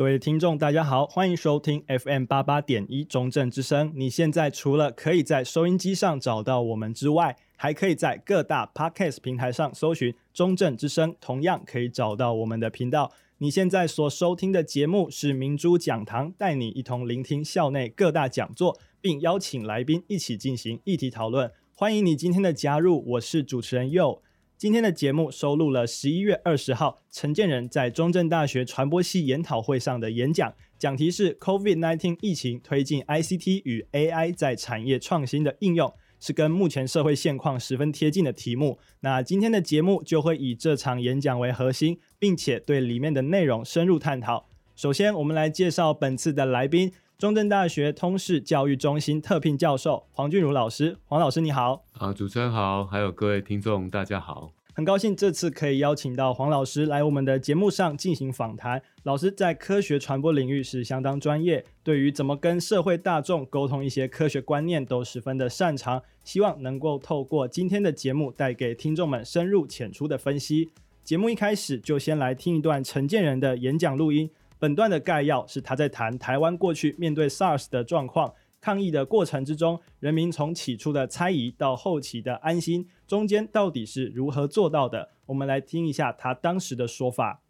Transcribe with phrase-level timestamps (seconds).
[0.00, 3.92] 各位听众，大家好，欢迎收听 FM 八八点一中正之声。
[3.94, 13.12] 你现在除了可以在收音机上找到我们之外，还可以在各大 Podcast 平台上搜寻中正之声，同样可以找到我们的频道。
[13.36, 21.52] 你现在所收听的节目是明珠讲堂，带你一同聆听校内各大讲座，并邀请来宾一起进行议题讨论。
[21.74, 24.22] 欢迎你今天的加入，我是主持人佑。
[24.60, 38.78] 今天的节目收录了十一月二十号陈建仁在中正大学传播系研讨会上的演讲，讲题是 COVID-19 疫情推进 ICT 与 AI 在产业创新的应用，是跟目前社会现况十分贴近的题目。
[39.00, 44.50] 那今天的节目就会以这场演讲为核心，并且对里面的内容深入探讨。
[44.76, 46.92] 首先，我们来介绍本次的来宾。
[47.20, 51.84] 中正大学通识教育中心特聘教授黄俊如老师，黄老师你好。
[51.92, 54.50] 啊，主持人好，还有各位听众大家好。
[54.72, 58.80] 很高兴这次可以邀请到黄老师来我们的节目上进行访谈。
[59.02, 66.02] 老师在科学传播领域是相当专业，对于怎么跟社会大众沟通一些科学观念都十分的擅长。
[66.24, 70.70] 希望能够透过今天的节目带给听众们深入浅出的分析。
[71.04, 74.30] 节目一开始就先来听一段陈建仁的演讲录音。
[74.60, 85.08] 本段的概要是他在谈台湾过去面对 SARS 的状况，抗疫的过程之中，人民从起初的猜疑到后期的安心，中间到底是如何做到的？
[85.24, 87.42] 我们来听一下他当时的说法。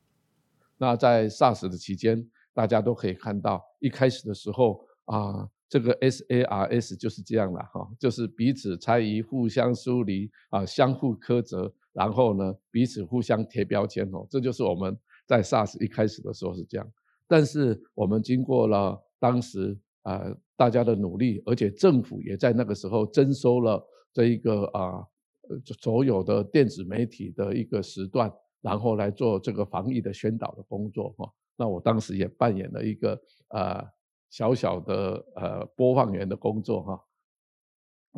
[0.79, 16.89] 那在 SARS 的期间，大家都可以看到，一开始的时候啊，这个 SARS 就是这样了哈，就是彼此猜疑、互相疏离啊、相互苛责，然后呢，彼此互相贴标签哦，这就是我们在 SARS 一开始的时候是这样。
[17.31, 23.81] 但是我们经过了当时呃大家的努力，而且政府也在那个时候征收了
[24.13, 25.07] 这一个啊
[25.79, 31.33] 所有的电子媒体的一个时段，然后来做这个防疫的宣导的工作哈。
[31.57, 33.81] 那我当时也扮演了一个呃
[34.29, 37.01] 小小的呃播放员的工作哈。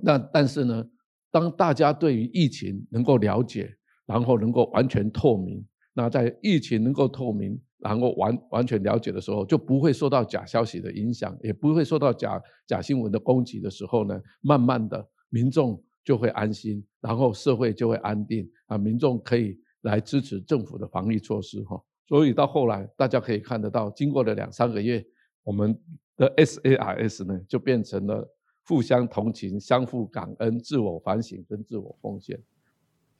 [0.03, 0.89] 那但是呢，
[1.31, 3.77] 当大家对于疫情能够了解，
[4.07, 7.61] 然后能够完全透明，那在疫情能够透明。
[7.83, 21.83] 然后完完全了解的时候，就不会受到假消息的影响，也不会受到假假新闻的攻击的时候呢，慢慢的民众就会安心，然后社会就会安定啊，民众可以来支持政府的防疫措施哈。
[22.07, 25.05] 所以到后来，大家可以看得到，经过了两三个月，
[25.43, 25.77] 我们
[26.17, 28.33] 的 SARS 呢就变成了
[28.65, 32.41] 互相同情、相互感恩、自我反省跟自我奉献。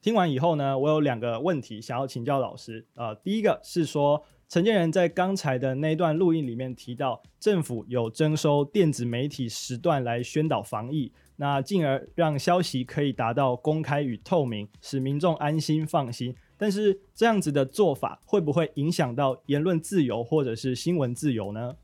[0.01, 4.23] 听完以后呢，我有两个问题想要请教老师、呃，第一个是说。
[4.53, 16.37] 陈建仁在刚才的那段录音里面提到，政府有征收电子媒体时段来宣导防疫，那进而让消息可以达到公开与透明，使民众安心放心。
[16.59, 21.75] 但是这样子的做法会不会影响到言论自由或者是新闻自由呢？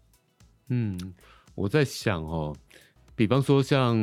[0.68, 1.14] 嗯，
[1.54, 2.54] 我在想哦，
[3.16, 3.96] 比方说像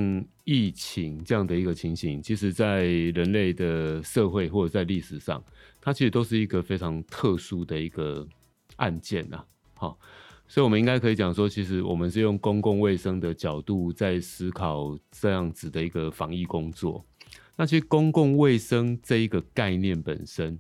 [0.44, 5.44] 疫情这样的一个情形，其实在人类的社会或者在历史上，
[5.80, 8.28] 它其实都是一个非常特殊的一个。
[8.78, 9.44] 案件呐，
[9.76, 9.98] 好，
[10.48, 17.04] 所以我们应该可以讲说，其实我们是用公共卫生的角度在思考这样子的一个防疫工作。
[17.56, 20.60] 那其实公共卫生这一个概念本身，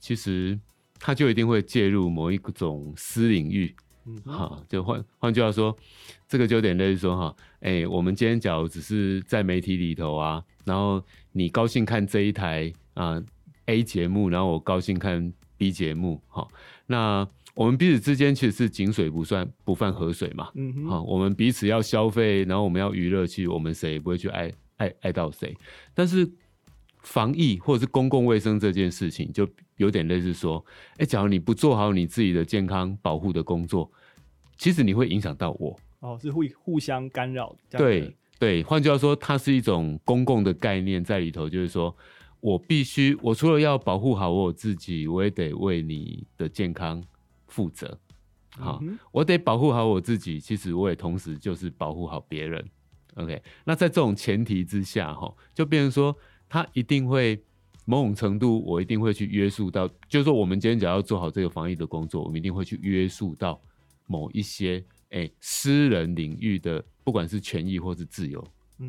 [0.00, 0.58] 其实
[0.98, 3.74] 它就一定会介入某一种私领域，
[4.06, 5.76] 嗯，好，就换换句话说，
[6.26, 13.22] 这个就有点类似说哈，哎、欸，我们今天假如只是在媒体里头啊，然后你高兴看这一台啊
[13.66, 16.50] A 节目，然后我高兴看 B 节目，好，
[16.86, 17.26] 那。
[17.54, 25.54] 我们彼此之间其实是井水不算不犯河水嘛，嗯哼，好，我们彼此要消费，然后我们要娱乐，其实我们谁也不会去爱爱爱到谁。
[25.92, 26.30] 但是
[27.02, 29.46] 防疫或者是公共卫生这件事情，就
[29.76, 30.64] 有点类似说，
[30.96, 33.90] 哎，假如你不做好你自己的健康保护的工作，
[34.56, 35.78] 其实你会影响到我。
[36.00, 37.54] 哦，是会互相干扰。
[37.70, 41.94] 对对，换句话说，它是一种公共的概念在里头，就是说
[42.40, 47.02] 我必须，我除了要保护好我自己，我也得为你的健康。
[47.52, 48.00] 负责，
[48.56, 50.40] 好，嗯、我得保护好我自己。
[50.40, 52.64] 其实我也同时就是保护好别人。
[53.16, 56.16] OK，那在这种前提之下，哈，就变成说，
[56.48, 57.38] 他一定会
[57.84, 63.60] 某种程度，我一定会去约束到，就是说，我们今天只要做好这个防疫的工作，我们一定会去约束到
[64.06, 64.82] 某一些
[65.40, 68.42] 私人领域的，不管是权益或是自由，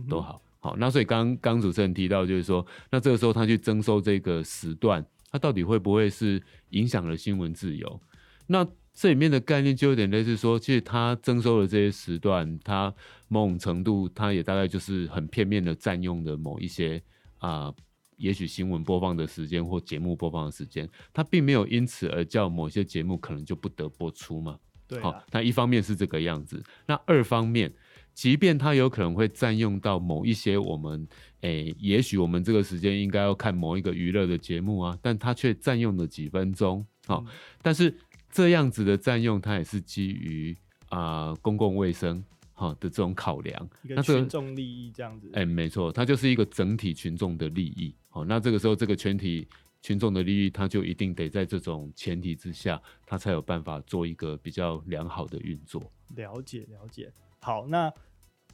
[0.08, 0.42] 都好。
[0.42, 8.02] 嗯、好，那所以刚刚主持人提到，就是说，那这个时候他去征收这个时段，他到底会不会是影响了新闻自由？
[8.48, 12.94] 那这里面的概念就有点类似说，其实它征收的这些时段，它
[13.28, 17.02] 某种程度，它也大概就是很片面的占用了某一些
[17.40, 17.76] 啊、呃，
[18.18, 24.60] 也许新闻播放的时间或节目播放的时间，它并没有因此而叫某些节目可能就不得播出嘛。
[24.88, 27.74] 对啊，好，那一方面是这个样子，那二方面，
[28.14, 31.08] 即便它有可能会占用到某一些我们，
[31.42, 37.98] 诶、欸，也许我们这个时间应该要看某一个娱乐的节目啊，但它却占用了几分钟，好、嗯，但是
[38.34, 40.58] 这样子的占用，它也是基于
[40.90, 42.22] 啊、呃、公共卫生
[42.54, 49.48] 哈的这种考量，一个群众利益这样子，哎、欸，没错，它就是一个整体群众的利益，好，那这个时候这个全体。
[49.86, 55.84] 群众的利益，它就一定得在这种前提之下，它才有办法做一个比较良好的运作。
[56.16, 57.12] 了解，了解。
[57.42, 57.92] 好，那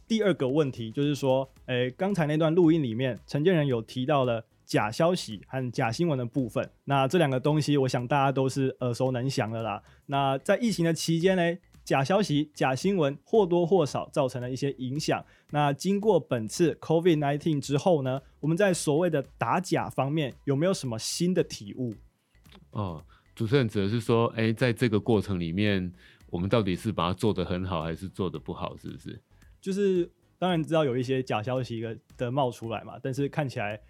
[0.08, 6.70] 第二个问题就是说，诶、欸，刚才那段录音里面，陈建仁有提到了假消息和假新闻的部分。
[6.84, 9.82] 那这两个东西，我想大家都是耳熟能详的啦。
[10.06, 11.58] 那在疫情的期间呢？
[11.86, 15.26] 假消息、假新闻或多或少造成了一些影响。
[15.50, 21.96] 那经过本次 COVID-19 之后呢，我们在所谓的打假方面有没有什么新的体悟？
[22.74, 25.92] 哦，主持人指的是说，哎、欸，在这个过程里面，
[26.28, 28.78] 我们到底是把它做得很好，还是做得不好？
[28.78, 29.20] 是不是？
[29.60, 30.08] 就是
[30.38, 33.82] 当然知道有一些假消息的的冒出来嘛，但是看起来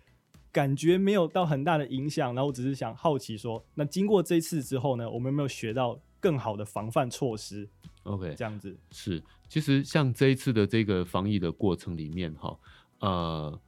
[0.51, 2.33] 感觉没有到很大的影响。
[2.35, 7.69] 然后我只是想好奇说，那经过这次之后呢，我们有没有学到更好的防范措施
[8.03, 12.57] ？OK，这样子是，其实像这一次的这个防疫的过程里面，哈，
[12.99, 13.61] 呃，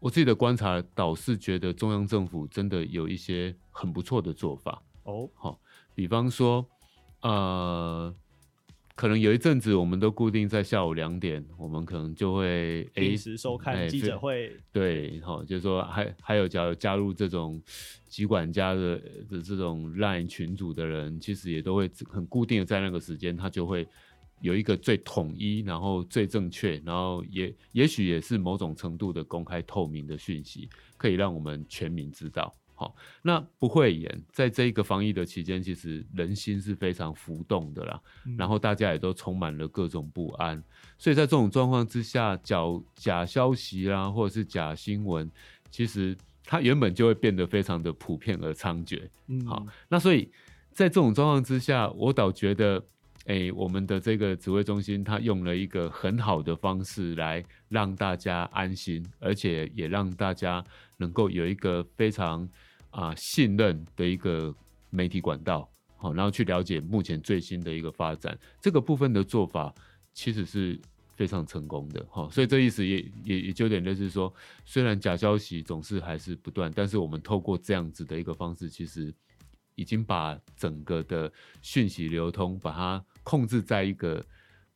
[0.00, 5.60] 我自己的观察倒是觉得中央政府真的有一些很不错的做法哦，好，
[5.94, 6.66] 比方说，
[7.20, 8.14] 呃。
[8.96, 14.46] 可能有一阵子，我们都固定在下午两点，我们可能就会定时收看记者会。
[14.46, 17.60] 欸、对，好，就是说还还有加加入这种
[18.08, 18.96] 集管家的
[19.28, 23.84] 的这种 LINE 群组的人，其实也都会很固定的在那个时间，他就会
[24.40, 32.54] 有一个最统一，然后最正确，然后也也许也是某种程度的公开透明的讯息，可以让我们全民知道。
[32.74, 40.62] 好，那不会演，在这一个防疫的期间，其实人心是非常浮动的啦，嗯、然后大家也都充满了各种不安，
[40.98, 42.58] 所以在这种状况之下，假
[42.94, 45.30] 假消息啦，或者是假新闻，
[45.70, 49.08] 其实它原本就会变得非常的普遍而猖獗。
[49.28, 50.30] 嗯，好，那所以
[50.72, 52.84] 在这种状况之下，我倒觉得。
[53.26, 60.62] 哎、我们的这个指挥中心，他用了一个很好的方式来让大家安心，而且也让大家
[60.98, 62.46] 能够有一个非常
[62.90, 64.54] 啊、信任的一个
[64.90, 65.66] 媒体管道，
[65.96, 68.38] 好，然后去了解目前最新的一个发展。
[68.60, 69.74] 这个部分的做法
[70.12, 70.78] 其实是
[71.16, 72.28] 非常成功的，哈。
[72.30, 74.30] 所以这意思也也也就有点类似说，
[74.66, 79.12] 虽然假消息总是还是不断，但是我们透过这样子的一个方式，其实
[79.76, 81.32] 已经把整个的
[81.62, 83.04] 讯息流通把它。
[83.24, 84.24] 控制在一个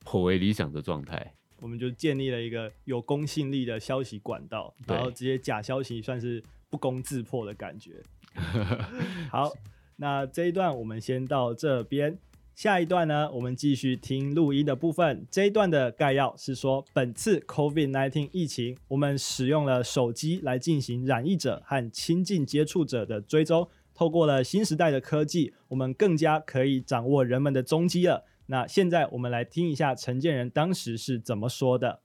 [0.03, 8.01] 颇为理想的状态，我们就建立了一个有公信力的消息管道，然后这些假消息算是不攻自破的感觉。
[9.31, 9.51] 好，
[9.95, 12.17] 那这一段我们先到这边，
[12.55, 15.25] 下一段呢，我们继续听录音的部分。
[15.29, 28.25] 这一段的概要是说，本次 COVID-19 疫情，我们使用了手机来进行染疫者和亲近接触者的追踪，透过了新时代的科技，我们更加可以掌握人们的踪迹了。
[28.51, 32.01] 那现在我们来听一下陈建仁当时是怎么说的。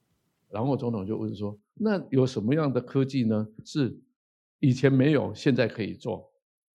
[0.51, 3.49] 然后总统就问说：“那有什么样的科技呢？
[3.65, 3.99] 是
[4.61, 6.31] 以前没有，现在可以做？”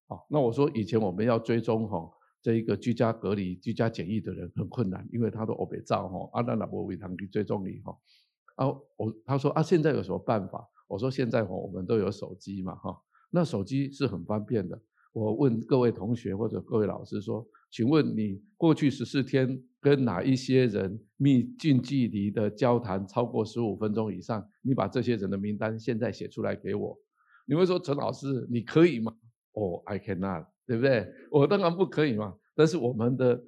[0.10, 2.12] 啊，那我说以前我们要追踪哈
[2.42, 7.96] 这一个居家隔离、居家检疫的人很困难，因为他都欧北照哈，阿那那波维他去追踪你哈。
[8.56, 10.68] 啊，我他说啊，现在有什么办法？
[10.88, 13.00] 我说现在我们都有手机嘛哈，
[13.30, 14.82] 那手机是很方便的。
[15.12, 17.46] 我问各位同学或者各位老师说。
[17.72, 24.44] 请问你过去十四天跟哪一些人密近距离的交谈超过十五分钟以上？
[24.64, 26.98] 你把这些人的名单现在写出来给我。
[27.46, 29.14] 你会说陈老师，你可以吗？
[29.54, 31.08] 哦、oh，I cannot，对不对？
[31.30, 32.34] 我当然不可以嘛。
[32.56, 33.40] 但是我们的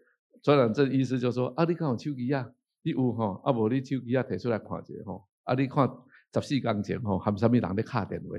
[0.44, 2.48] 传染症医师就说：啊，你看我手机啊，
[2.84, 3.41] 你有哈？
[3.44, 5.20] 啊，无你手机啊，提出来看一下哈。
[5.46, 5.89] 啊，你看
[6.32, 8.38] 十四天前哈，含什么人在卡电话？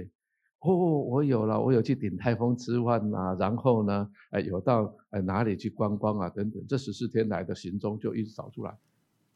[0.62, 8.72] 哦，我有了，我有去鼎泰丰吃饭啊，然后呢，哎，有到哎哪里去观光啊，等等，这十四天来的行踪就一直找出来。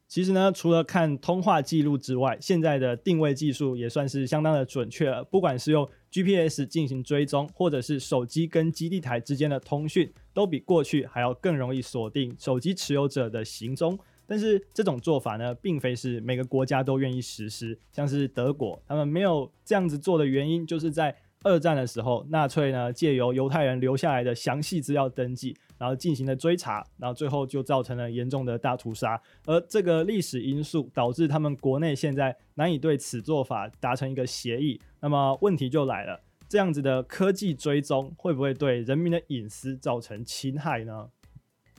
[0.07, 5.25] 其实呢，除了看通话记录之外，现在的定位技术也算是相当的准确了。
[5.25, 13.99] 不管是用 GPS 进行追踪，或者是手机跟基地台之间的通讯，都比过去还要更容易锁定手机持有者的行踪。
[14.27, 17.79] 但是这种做法呢，并非是每个国家都愿意实施。
[17.93, 29.21] 像是德国，他们没有这样子做的原因，就是在二战的时候，纳粹呢借由犹太人留下来的详细资料登记，然后进行了追查，然后最后就造成了严重的大屠杀。
[29.45, 34.81] 而这个历史因素导致他们国内现在难以对此做法达成一个协议。
[35.01, 41.11] 那么问题就来了，这样子的科技追踪会不会对人民的隐私造成侵害呢？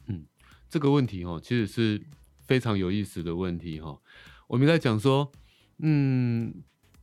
[0.05, 0.25] 嗯
[0.69, 2.01] 这个问题哦，其实是
[2.47, 3.99] 非常有意思的问题哈。
[4.47, 5.31] 我们在讲说，
[5.79, 6.53] 嗯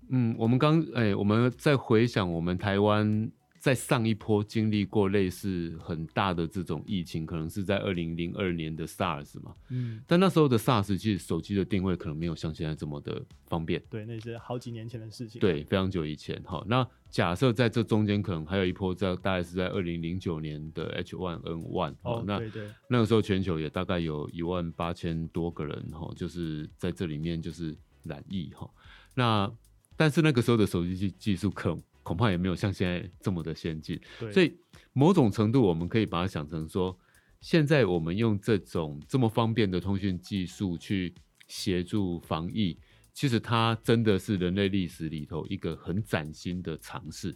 [0.08, 3.30] 嗯，我们刚哎，我们在回想我们台湾。
[3.64, 16.38] 在上一波经历过类似很大的这种疫情，可能是在二零零二年的 SARS 嘛，嗯，但那时候的 SARS 其实手机的定位可能没有像现在这么的方便，对，那是好几年前的事情，对，非常久以前。
[16.44, 28.68] 好，那假设在这中间可能还有一波在大概是在二零零九年的 H1N1，哦，那对对，那个时候全球也大概有一万八千多个人哈，就是在这里面就是染疫哈，
[29.14, 29.50] 那
[29.96, 34.00] 但是那个时候的手机技技术可恐怕也没有像现在这么的先进，
[34.32, 34.56] 所以
[34.92, 36.96] 某种程度我们可以把它想成说，
[37.40, 41.12] 现在我们用这种这么方便的通讯技术去
[41.48, 42.78] 协助防疫，
[43.12, 47.34] 其实它真的是人类历史里头一个很崭新的尝试。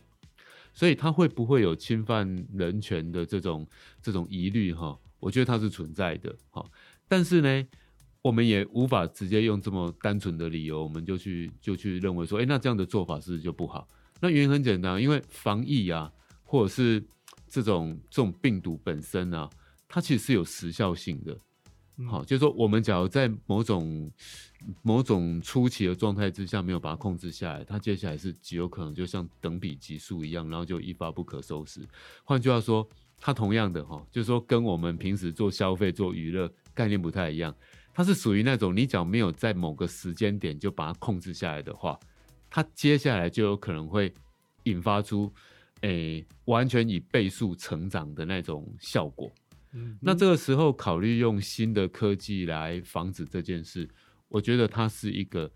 [0.74, 3.66] 所以它会不会有侵犯人权的这种
[4.00, 4.72] 这种疑虑？
[4.72, 6.32] 哈，我觉得它是存在的。
[6.50, 6.64] 哈，
[7.08, 7.66] 但是呢，
[8.22, 13.88] 我们也无法直接用这么单纯的理由，我们就去就去认为说，哎，那这样的做法是不是就不好？
[14.20, 17.02] 那原因很简单，因为防疫啊，或者是
[17.48, 19.48] 这种这种病毒本身啊，
[19.86, 21.38] 它其实是有时效性的。
[22.06, 24.10] 好、嗯，就是说，我们假如在某种
[24.82, 31.80] 某种初期的状态之下没有把它控制下来，它接下来是极有可能就像等比级数一样，然后就一发不可收拾。
[32.24, 37.52] 换句话说，它同样的哈，就是说跟我们平时做消费、做娱乐概念不太一样，
[37.92, 41.98] 它是属于那种你只要没有在某个时间点就把它控制下来的话。
[42.50, 44.12] 它接下来就有可能会
[44.64, 45.32] 引发出，
[45.82, 49.30] 诶、欸，完全以倍数成长的那种效果。
[49.72, 53.88] 嗯，那这个时候考虑用新的科技来防止这件事，
[54.28, 55.50] 我觉得它是一个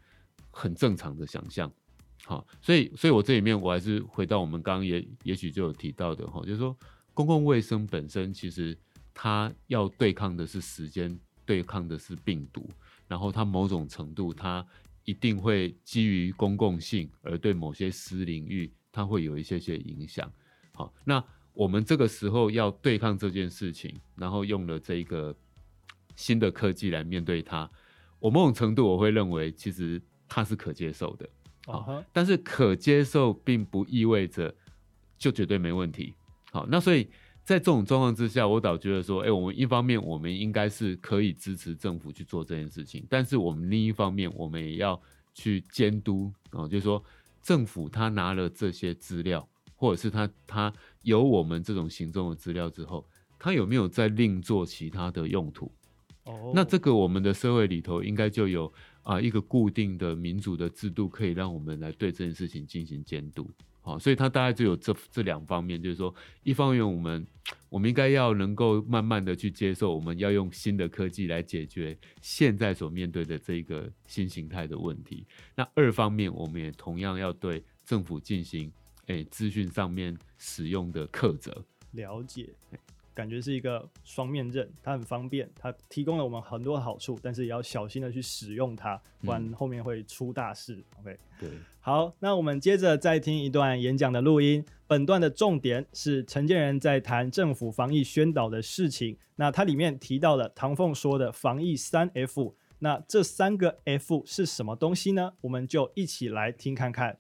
[0.51, 1.73] 很正常的想象。
[2.25, 6.77] 好，所以，所以我这里面我还是回到我们刚刚也也许就有提到的哈，就是说
[7.15, 8.77] 公共卫生本身其实
[9.15, 12.69] 它要对抗的是时间，对抗的是病毒，
[13.09, 14.65] 然后它某种程度它。
[15.05, 20.31] 一定会基于公共性而对某些私领域，它会有一些些影响。
[20.75, 25.35] 好，那我们这个时候要对抗这件事情，然后用了这一个
[26.15, 27.71] 新的科技来面对它，
[28.19, 31.29] 我某种程度我会认为其实它是可接受的。
[31.67, 34.55] 好，但是可接受并不意味着
[35.19, 36.15] 就绝对没问题。
[36.51, 37.09] 好，那所以。
[37.45, 45.01] 在这种状况之下，我倒觉得说，哎、欸，我们一方面我们应该是可以支持政府去做这件事情，但是我们另一方面，我们也要
[45.35, 47.03] 去监督啊，就是说
[47.43, 50.73] 政府他拿了这些资料，或者是他他
[51.03, 53.05] 有我们这种行政的资料之后，
[53.41, 55.73] 他有没有再另做其他的用途？
[56.25, 58.73] 哦，那这个我们的社会里头应该就有
[59.03, 63.51] 啊一个固定的民主的制度，可以让我们来对这件事情进行监督。
[63.85, 67.27] 好，所以它大概就有这这两方面，就是说，一方面我们
[67.69, 75.27] 我们应该要能够慢慢的去接受，我们要用新的科技来解决现在所面对的这一个新形态的问题。
[75.57, 78.73] 那二方面，我们也同样要对政府进行
[79.07, 82.55] 诶资讯上面使用的课责了解。
[83.15, 90.75] 感觉是一个双面刃，它很方便，它提供了我们很多的好处，但是也要小心的去使用它，不然后面会出大事。
[90.75, 91.51] 嗯、OK，对，
[91.81, 94.65] 好，那我们接着再听一段演讲的录音。
[94.87, 99.17] 本段的重点是陈建仁在谈政府防疫宣导的事情。
[99.37, 105.33] 那它里面提到了唐凤说的防疫三 F，那这三个 F 是什么东西呢？
[105.41, 107.19] 我们就一起来听看看。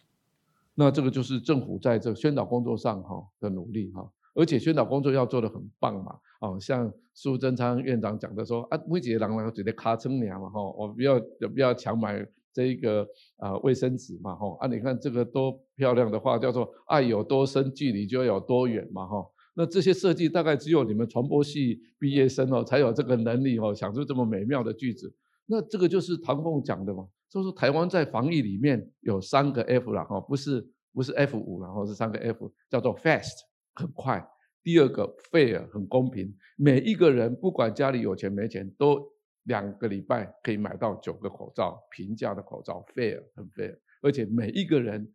[0.74, 4.10] 那这个就是政府在这个宣导工作上哈的努力哈。
[4.34, 11.20] 而且宣导工作要做得很棒嘛，哦，像苏贞昌院长讲的说啊，每一个人人觉得卡成娘嘛，吼，我不要
[11.54, 25.14] 不要强买这一个啊卫生纸嘛，吼，啊，你看这个多漂亮的话，叫做爱有多深，距离就有多远嘛，吼，那这些设计大概只有你们传播系毕业生哦才有这个能力哦，想出这么美妙的句子。
[25.44, 33.51] 那这个就是唐凤讲的嘛，就是台湾在防疫里面有三个 F 啦，哈，不是不是 F 五，然后是三个 F，叫做 Fast。
[33.74, 34.26] 很快，
[34.62, 39.10] 第二个 fair 很公平，每一个人不管家里有钱没钱，都
[39.44, 45.12] 两个礼拜可以买到九个口罩，平价的口罩，fair 很 fair，而且每一个人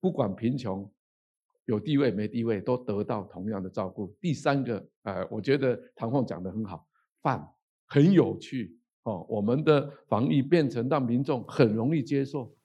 [0.00, 0.90] 不管贫穷、
[1.66, 4.16] 有地位没地位，都得到同样的照顾。
[4.20, 6.88] 第三个，呃，我觉得唐凤讲的很好
[7.22, 7.46] ，fun
[7.86, 12.57] 很有趣哦，我们的防疫变成让民众很容易接受。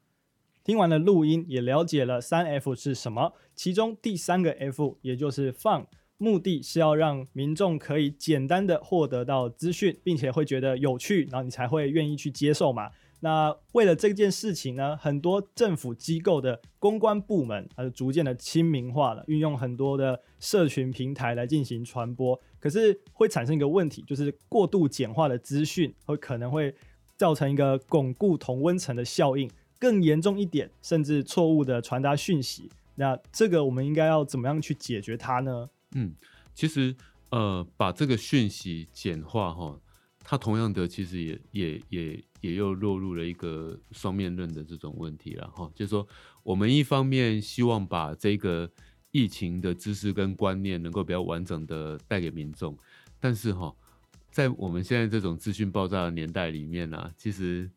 [0.64, 3.34] 听完了录音，也了解了三 F 是什么。
[3.54, 5.86] 其中第三个 F，也就是 Fun，
[6.18, 12.90] 目的是要让民众可以简单的获得到资讯，并且会觉得有趣，然后你才会愿意去接受嘛。
[13.20, 22.38] 那为了这件事情呢，很多政府机构的公关部门它就逐渐的亲民化了，运用很多的社群平台来进行传播。
[22.60, 26.76] 可是会产生一个问题，就是过度简化的资讯会可能会
[27.18, 29.50] 造成一个巩固同温层的效应，
[29.84, 32.70] 更严重一点，甚至错误的传达讯息。
[32.96, 35.70] 那这个我们应该要怎么样去解决它呢？
[35.94, 36.14] 嗯，
[36.54, 36.96] 其实
[37.32, 39.78] 呃，把这个讯息简化哈。
[40.26, 45.70] 它同样的，其实也也也也又落入了一个双面论的这种问题了哈。
[45.76, 46.08] 就是说，
[46.44, 48.72] 我们一方面希望把这个
[49.12, 52.78] 疫情的知识跟观念能够比较完整的带给民众，
[53.20, 53.76] 但是哈，
[54.32, 57.70] 在我们现在这种资讯爆炸的年代里面呢，其实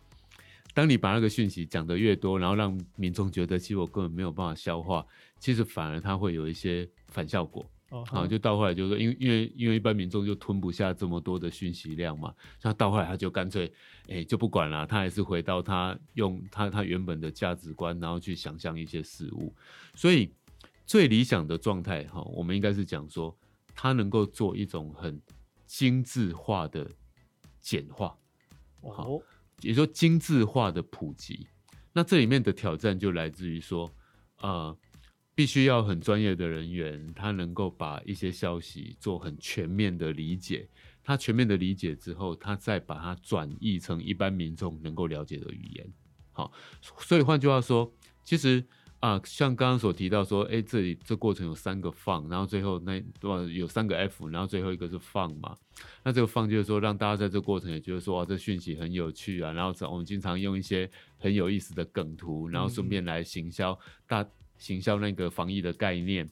[0.77, 5.07] 当你把那个讯息讲得越多，然后让民众觉得其实我根本没有办法消化，
[5.39, 7.65] 其实反而它会有一些反效果。
[7.89, 13.73] 哦，好，就到后来就是说，因为因为因为一般民众就吞不下这么多的讯息量嘛，那到后来他就干脆，
[14.09, 19.55] 哎，就不管了，他还是回到他用他他原本的价值观，然后去想象一些事物。
[19.95, 20.31] 所以
[20.85, 23.35] 最理想的状态，哈，我们应该是讲说，
[23.75, 25.19] 他能够做一种很
[25.65, 26.87] 精致化的
[27.63, 28.15] 简化，
[28.83, 29.19] 好，
[29.61, 31.47] 也就说精致化的普及。
[31.93, 33.91] 那这里面的挑战就来自于说，
[34.39, 34.77] 呃。
[35.37, 40.67] 必须要很专业的人员，他能够把一些消息做很全面的理解。
[41.05, 45.93] 他全面的理解之后，他再把它转译成一般民众能够了解的语言。
[46.33, 47.93] 好，所以换句话说，
[48.25, 48.67] 其实
[49.01, 53.03] 啊，像刚刚所提到说，哎，这里这过程有三个放，然后最后那
[53.53, 55.57] 有三个 F，然后最后一个是放嘛。
[56.03, 59.53] 那这个放就是说，让大家在这过程也觉得说，哇，这讯息很有趣啊。
[59.53, 64.27] 然后我们经常用一些很有意思的梗图，然后顺便来行销大。
[64.59, 66.27] 行销那个防疫的概念，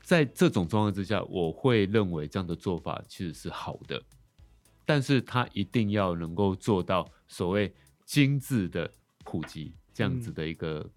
[0.00, 4.02] 在这种状况之下，我会认为这样的做法其实是好的，
[4.86, 7.70] 但是它一定要能够做到所谓
[8.06, 8.90] 精致的
[9.22, 10.90] 普及这样子的一个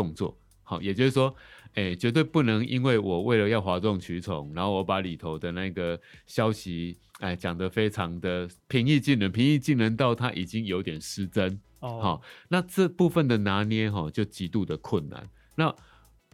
[0.00, 0.34] 动作。
[0.62, 1.34] 好，也就是说，
[1.74, 11.60] 哎，绝对不能因为我为了要哗众取宠，然后我把里头的那个消息，哎，讲得非常的平易近人，平易近人到他已经有点失真。
[11.80, 15.28] 哦，好，那这部分的拿捏哈，就极度的困难。
[15.56, 15.74] 那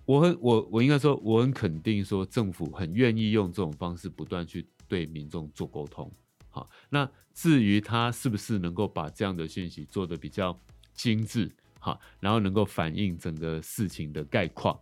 [0.05, 6.12] 我很我我应该说，我很肯定说，政府很愿意用这种方式不断去对民众做沟通。
[6.50, 10.59] 好，那至于他是不是能够把这样的讯息做得比较
[10.94, 14.78] 精致，好，然后能够反映整个事情的概况，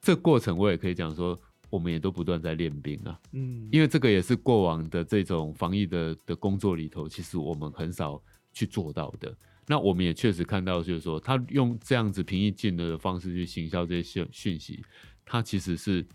[0.00, 3.18] 这过程我也可以讲说，我们也都不断在练兵啊。
[3.32, 9.36] 嗯，因为这个也是过往的这种防疫的的工作里头，其实我们很少去做到的。
[9.66, 14.82] 那我们也确实看到，就是说，他用这样子平易近人的方式去行销这些讯讯息，
[15.26, 16.06] 他其实是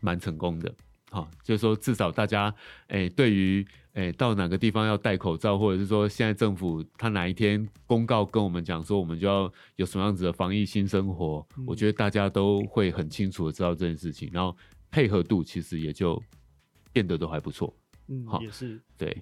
[0.00, 0.74] 蛮成功的。
[1.10, 2.54] 好，就是说，至少大家，
[2.88, 3.66] 诶，对于，
[3.96, 14.56] 诶，到哪个地方要戴口罩，或者是说，现在政府他哪一天公告跟我们讲说，我们就要有什么样子的防疫新生活，嗯，我觉得大家都会很清楚的知道这件事情，然后
[14.90, 16.22] 配合度其实也就
[16.92, 17.74] 变得都还不错。
[18.08, 18.80] 嗯，好也是。
[18.96, 19.16] 对。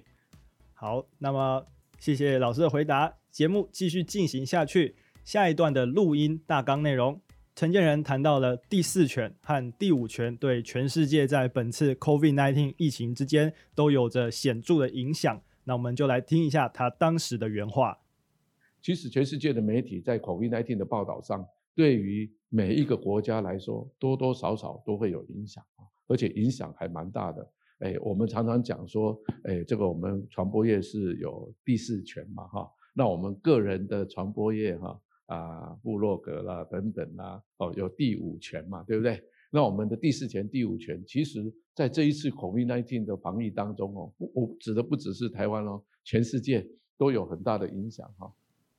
[0.73, 1.65] 好，那么。
[1.97, 3.11] 谢谢老师的回答。
[3.31, 7.21] 节目继续进行下去，下一段的录音大纲内容，
[7.55, 15.41] 陈建仁谈到了第四权和第五权对全世界在本次 COVID-19 疫情之间都有着显著的影响。
[15.63, 17.97] 那我们就来听一下他当时的原话。
[18.81, 27.49] 其实，全世界的媒体在 COVID-19 的报道上，对于每一个国家来说，多多少少都会有影响啊，而且影响还蛮大的。
[27.79, 32.69] 哎，我们常常讲说，哎，这个我们传播业是有第四权嘛，哈。
[32.93, 39.21] 那我们个人的传播业，哈，啊部落格啦等等啦，哦，有第五权嘛，对不对？
[39.51, 48.31] 那我们的第四权、第五权，其实在这一次 COVID-19 的防疫当中哦，我指的不只是台湾哦，全世界都有很大的影响，哈。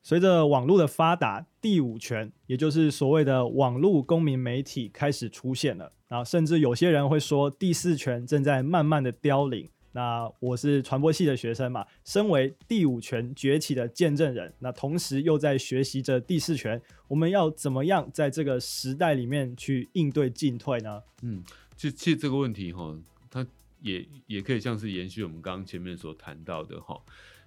[0.03, 5.91] 随着网络的发达，第五权，也就是所谓的网络公民媒体开始出现了。
[6.09, 9.69] 啊，甚至有些人会说，第四权正在慢慢的凋零。
[9.97, 16.79] 那我是传播系的学生嘛，身为第五权崛起的见证人，那同时又在学习着第四权，
[17.09, 21.03] 我们要怎么样在这个时代里面去应对进退呢？
[21.23, 21.43] 嗯，
[21.79, 22.95] 其实其实这个问题哈，
[23.31, 23.47] 它
[23.81, 27.01] 也也可以像是延续我们刚刚前面所谈到的哈，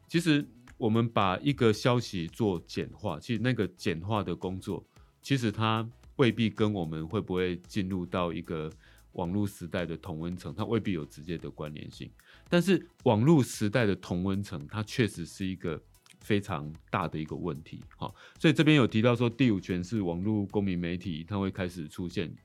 [0.08, 0.44] 其实。
[0.80, 4.82] 我们把一个消息做简化，其实那个简化的工作，
[5.22, 5.86] 其实它
[6.16, 8.72] 未必跟我们会不会进入到一个
[9.12, 12.10] 网络时代的同温层，它未必有直接的关联性。
[12.50, 15.82] 但是网络时代的同温层，它确实是一个
[16.20, 17.82] 非常大的一个问题。
[17.96, 22.36] 哈，所以这边有提到说，第五权是网络公民媒体，它会开始出现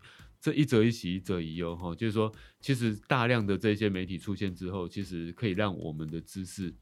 [0.40, 1.74] 这一则一喜，一则一忧。
[1.74, 6.72] 哈，就是说，其实大量的这些媒体出现之后，其实可以让我们的知识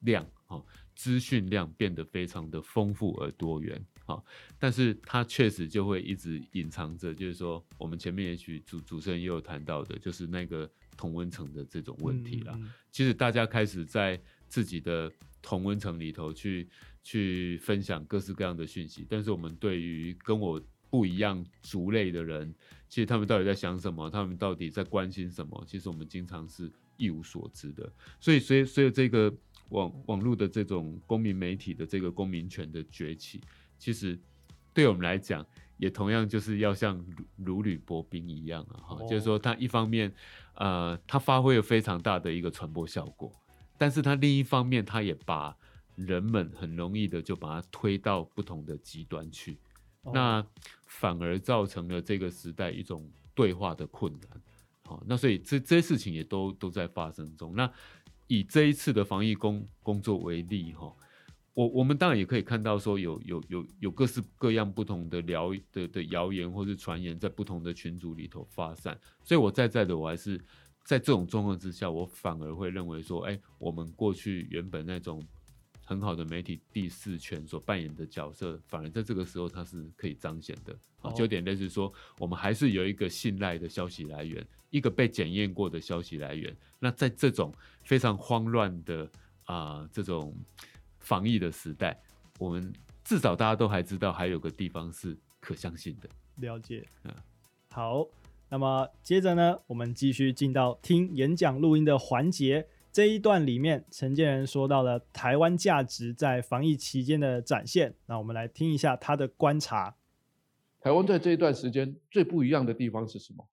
[0.00, 0.26] 量。
[0.48, 0.64] 好，
[0.94, 4.22] 资讯量变得非常的丰富而多元，哈，
[4.60, 12.54] 但是它确实就会一直隐藏着，就是说我们前面也许主主持人也有谈到的，就是那个同温层的这种问题啦。
[12.56, 16.68] 嗯嗯、其实大家开始在自己的同温层里头去
[17.02, 22.54] 去分享各式各样的讯息，但是我们对于跟我不一样族类的人，
[22.88, 27.92] 其实他们到底在想什么，他们到底在关心什么，其实我们经常是一无所知的。
[28.20, 29.32] 所以，所以，所以这个。
[29.70, 33.40] 网网络的这种公民媒体的这个公民权的崛起，
[33.76, 34.16] 其实
[34.72, 35.44] 对我们来讲，
[35.78, 37.04] 也同样就是要像
[37.36, 40.12] 如履薄冰一样啊，哈，就是说它一方面，
[40.54, 43.32] 呃，它发挥了非常大的一个传播效果，
[43.76, 45.56] 但是它另一方面，它也把
[45.94, 49.58] 人们很容易的就把它推到不同的极端去，
[50.12, 50.44] 那
[50.86, 54.42] 反而造成了这个时代一种对话的困难，
[54.84, 57.70] 好，那所以这这些事情也都都在发生中，那。
[58.28, 60.92] 以这一次的防疫工工作为例，哈，
[61.56, 70.36] 我我们当然也可以看到说有有有有各式各样不同的谣的的谣言或是传言在不同的群组里头发散，所以我在在的我还是
[70.84, 75.26] 在这种状况之下，我反而会认为说，哎，我们过去原本那种。
[75.88, 80.76] 很好的媒体第四权所扮演的角色，反而在这个时候它是可以彰显的。
[80.98, 86.52] 好，就有点类似说，我们还是有一个信赖的消息来源，一个被检验过的消息来源。
[86.80, 89.08] 那在这种非常慌乱的
[89.44, 90.34] 啊、呃、这种
[91.06, 91.96] 防疫的时代，
[92.40, 92.72] 我们
[93.04, 96.08] 至少大家都还知道还有个地方是可相信的。
[96.38, 96.84] 了解。
[97.04, 97.14] 嗯，
[97.70, 98.04] 好，
[98.48, 102.66] 那么接着呢，我们继续进到听演讲录音的环节。
[102.90, 107.94] 这一段里面，陈建仁说到了台湾价值在防疫期间的展现。
[108.06, 109.94] 那我们来听一下他的观察。
[110.80, 113.46] 台湾在这一段时间最不一样的地方是什么？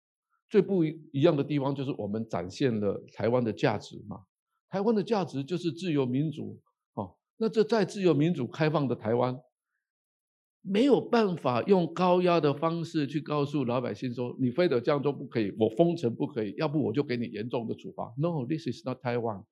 [0.50, 4.24] 最不一样的地方就是我们展现了台湾的价值嘛。
[4.70, 6.60] 台湾的价值就是自由民主。
[7.44, 9.38] 那这在自由民主开放的台湾。
[10.62, 18.14] 没有办法用高压的方式去告诉老百姓说，你非得这样做不可以，我封城不可以，要不我就给你严重的处罚。
[18.16, 19.44] No，this is not Taiwan。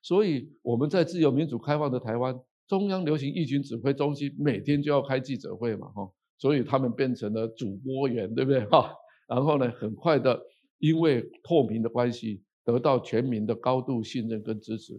[0.00, 6.08] 所以我们在自由民主开放的台湾，中央流行疫情指挥中心每天就要开记者会嘛，哈，
[6.38, 8.64] 所以他们变成了主播员，对不对？
[8.66, 8.94] 哈，
[9.26, 10.40] 然后呢，很快的，
[10.78, 14.94] 因为透明的关系，得到全民的高度信任跟支持。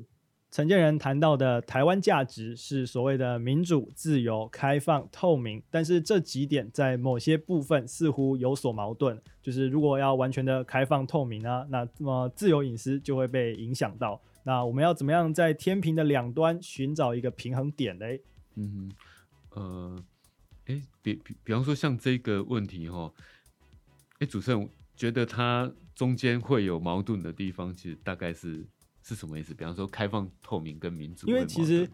[0.51, 9.17] 陈建仁谈到的台湾价值是所谓的民主、自由、开放、透明，但是这几点在某些部分似乎有所矛盾。
[9.41, 14.21] 就是如果要完全的开放透明啊，那么自由隐私就会被影响到。
[14.43, 18.05] 那我们要怎么样在天平的两端寻找一个平衡点呢？
[18.55, 18.91] 嗯，
[19.51, 20.03] 呃，
[20.65, 23.09] 哎，比比比方说像这个问题哈，
[24.19, 28.65] 哎，主持人觉得它中间会有矛盾的地方，其实大概是。
[29.03, 29.53] 是什么意思？
[29.53, 31.89] 比方说开放、透明跟民主，因为其实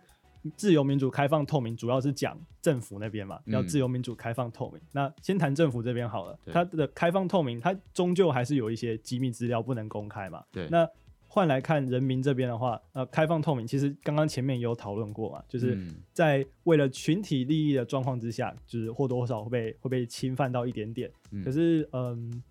[0.56, 4.80] 自由、民主、开放、透明主要是讲政府那边嘛，要自由、民主、开放、透明。
[4.80, 10.44] 嗯、那先谈政府这边好了，它的开放、透明，它终究还是有一些机密资料不能公开嘛。
[10.52, 10.68] 对。
[10.70, 10.88] 那
[11.28, 15.78] 换来看人民这边的话，呃，开放、透明，其实刚刚前面也有讨论过嘛，就是
[16.14, 21.12] 在为了群体利益的状况之下，就是或多或少会被会被侵犯到一点点。
[21.32, 22.44] 嗯、可是，嗯。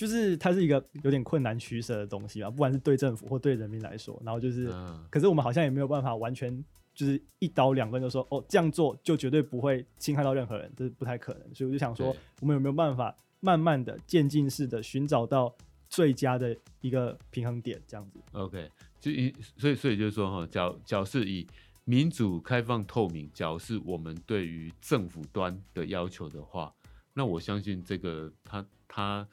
[0.00, 4.72] 就是它是一个有点困难取舍的东西嘛，不管是对政府或对人民来说，然后就是，
[5.10, 11.54] 可是我们好像也没有办法完全就是一刀两断，就说哦，这样做就绝对不会侵害到任何人，这是不太可能。
[11.54, 15.54] 所以我就想说，我们有没有办法慢慢的渐进式的寻找到
[15.90, 21.46] 最佳的一个平衡点，这样子？OK，就以所以所以就是说哈，假假设以
[21.84, 26.74] 民主、开放、透明，假设我们对于政府端的要求的话，
[27.12, 29.28] 那我相信这个它他。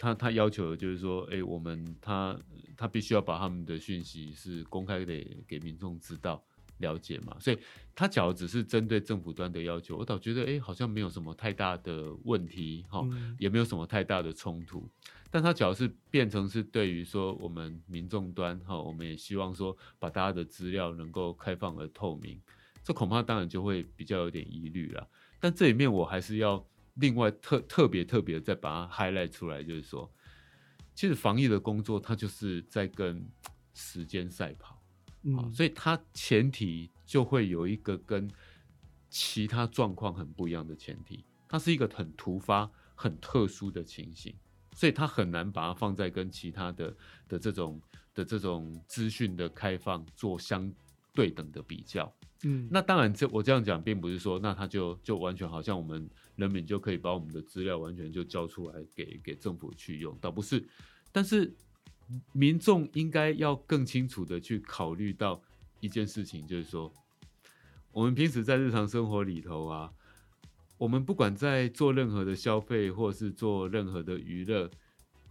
[0.00, 2.34] 他他要求的就是说，哎、欸，我们他
[2.74, 6.42] 他必须要把他们的讯息是公开的给民众知道
[6.78, 7.58] 了解嘛，所以
[7.94, 14.88] 他假如只是针对政府端的要求，我倒觉得哎、欸，好像没有什么太大的问题哈，嗯、也没有什么太大的冲突。
[15.30, 22.40] 但他假如是变成是对于说我们民众端哈，我们也希望说把大家的资料能够开放而透明，
[22.82, 25.06] 这恐怕当然就会比较有点疑虑了。
[25.38, 26.66] 但这里面我还是要。
[27.00, 30.10] 另外特特别特别再把它 highlight 出来，就是说，
[30.94, 33.26] 其实防疫的工作它就是在跟
[33.72, 34.82] 时间赛跑，
[35.22, 38.30] 嗯，所以它前提就会有一个跟
[39.08, 44.34] 其他状况很不一样的前提，它是一个很突发、很特殊的情形，
[44.72, 47.80] 所以它很难把它放在跟其他的的这种
[48.14, 50.72] 的这种资讯的开放做相
[51.14, 52.12] 对等的比较。
[52.42, 60.66] 嗯，那当然，这我这样讲，并不是说，那他就就完全好像我们人民就可以把我们的资料完全就交出来给给政府去用，倒不是。
[61.12, 61.54] 但是
[62.32, 65.42] 民众应该要更清楚的去考虑到
[65.80, 66.90] 一件事情，就是说，
[67.92, 69.92] 我们平时在日常生活里头啊，
[70.78, 74.70] 我们不管在做任何的消费，或是做任何的娱乐，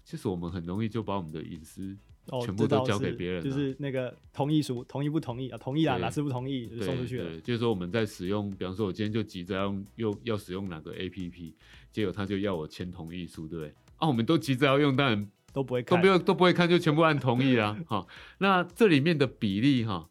[0.09, 1.95] 其实我们很容易就把我们的隐私
[2.43, 5.57] 全部都交给别人，就是那个同意书，同意不同意啊？
[5.59, 7.29] 同意啊，哪次不同意就送出去了。
[7.29, 11.53] 对，就是说我们在使用，比方说，我今天就急着要用，又要使用哪个 APP，
[11.91, 13.71] 结果他就要我签同意书，对不对？
[13.97, 15.29] 啊，我们都急着要用，当然。
[15.53, 17.79] 都不会看，都不用都不会看，就全部按同意啊。
[17.85, 18.07] 好，
[18.39, 20.09] 那这里面的比例哈，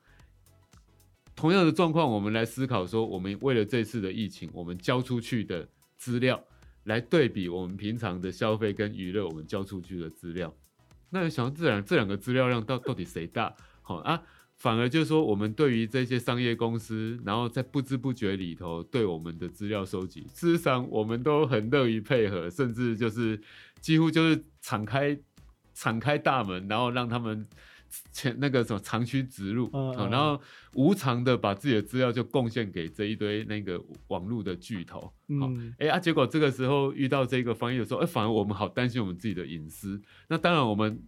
[1.34, 6.44] 同样的状况，我们来思考说，我们为了这次的疫情，我们交出去的资料
[6.88, 10.52] 来对比我们平常的消费跟娱乐，我们交出去的资料，
[11.10, 13.54] 那就想这两这两个资料量到到底谁大？
[13.82, 14.20] 好啊。
[14.60, 23.40] 反而就是说，我们对于这些商业公司，然后在不知不觉里头对我们的资料收集，事实上我们都很乐于配合，甚至就是
[23.80, 25.16] 几乎就是敞开
[25.74, 27.46] 敞开大门，然后让他们
[28.12, 30.40] 前那个什么长驱直入，嗯嗯然后
[30.74, 35.12] 无偿的把自己的资料就贡献给这一堆那个网络的巨头。
[35.28, 40.00] 嗯，哎啊，结果这个时候遇到这个翻译的时候，哎，反而我们好担心我们自己的隐私。
[40.28, 41.02] 那当然我们。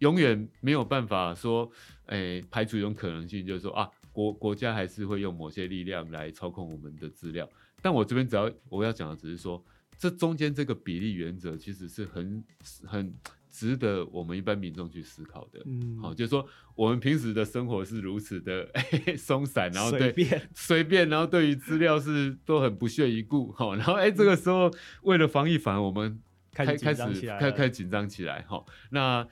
[0.00, 1.68] 永远没有办法说，
[2.06, 7.50] 哎、欸，排除一种可能性，就是说啊，国国家还是会用某些力量来操控我们的资料。
[7.82, 9.60] 但我这边只要我要讲的，只是说，
[9.98, 12.44] 这中间这个比例原则其实是很
[12.84, 13.12] 很
[13.58, 15.60] 值得我们一般民众去思考的。
[15.64, 18.68] 嗯，好，就是说我们平时的生活是如此的
[19.18, 23.50] 松散，然后对随便随便，然后对于资料是都很不屑一顾。
[23.52, 24.70] 好，然后哎、欸，这个时候
[25.02, 26.20] 为了防疫，反而我们
[26.52, 27.02] 开开始
[27.38, 28.44] 开开始紧张起来。
[28.46, 29.26] 好，那。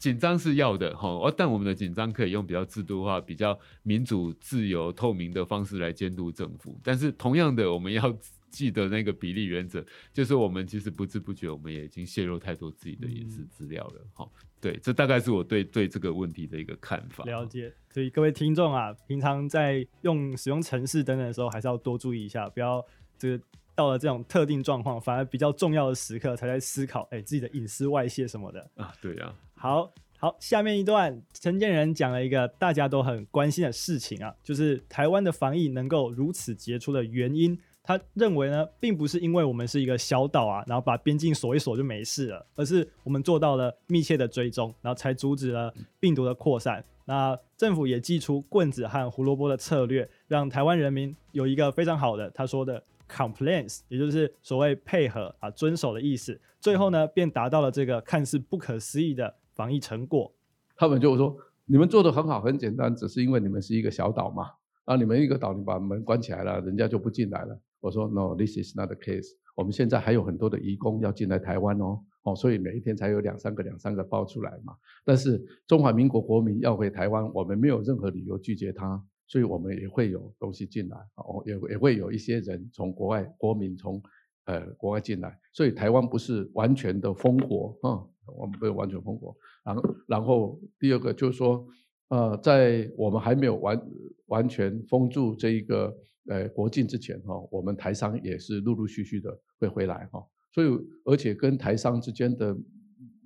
[0.00, 6.80] 紧张是要的哈，哦，但我们的紧张可以用比较制度化、比较民主、自由、透明的方式来监督政府。
[6.82, 8.10] 但是同样的，我们要
[8.50, 14.00] 记得那个比例原则，就是我们其实不知不觉，我们也已经泄露太多自己的隐私资料了。
[14.12, 17.24] 哈、嗯，对，这大概是我对对这个问题的一个看法。
[17.24, 22.84] 了解，所以各位听众啊，平常在用使用城市等等的时候，还是要多注意一下，不要
[23.18, 23.44] 这个。
[23.72, 28.92] 到了这种特定状况，反而比较重要的时刻，才在思考，哎、欸，自己的隐私外泄什么的啊。
[29.00, 37.58] 对呀，好好，下面一段，陈建仁讲了一个大家都很关心的事情啊，就是台湾的防疫能够如此杰出的原因。
[37.90, 46.84] 他认为呢，并不是因为我们是一个小岛啊，然后把边境锁一锁就没事了，而是我们做到了密切的追踪，然后才阻止了病毒的扩散。
[47.06, 52.80] 那政府也祭出棍子和胡萝卜的策略，让台湾人民有一个非常好的，他说的。
[53.12, 56.40] Compliance，也就是所谓配合啊、遵守的意思。
[56.60, 60.32] 最后呢，便达到了这个看似不可思议的防疫成果。
[60.76, 64.52] 他们就说：“你们做的很好，很简单，只是因为你们是一个小岛嘛。
[64.84, 69.28] 啊，你们一个岛，你把门关起来了，人家就不进来了。”我说：“No，this is not the case。
[69.56, 74.74] 我们现在还有很多的移工要进来台湾哦，哦，所以每一天才有两三个、两三个报出来嘛。
[75.04, 84.02] 但是中华民国国民要回台湾，我们没有任何理由拒绝他。”所以我们也会有东西进来，哦，也也会有一些人从国外国民从
[84.46, 89.32] 呃国外进来，所以台湾不是完全的封国啊，我们不是完全封国。
[89.62, 91.64] 然后，然后第二个就是说，
[92.08, 93.80] 呃，在我们还没有完
[94.26, 95.96] 完全封住这一个
[96.28, 100.68] 呃国境之前哈，我们台商也是陆陆续续的会回来哈，所以
[101.04, 102.56] 而且跟台商之间的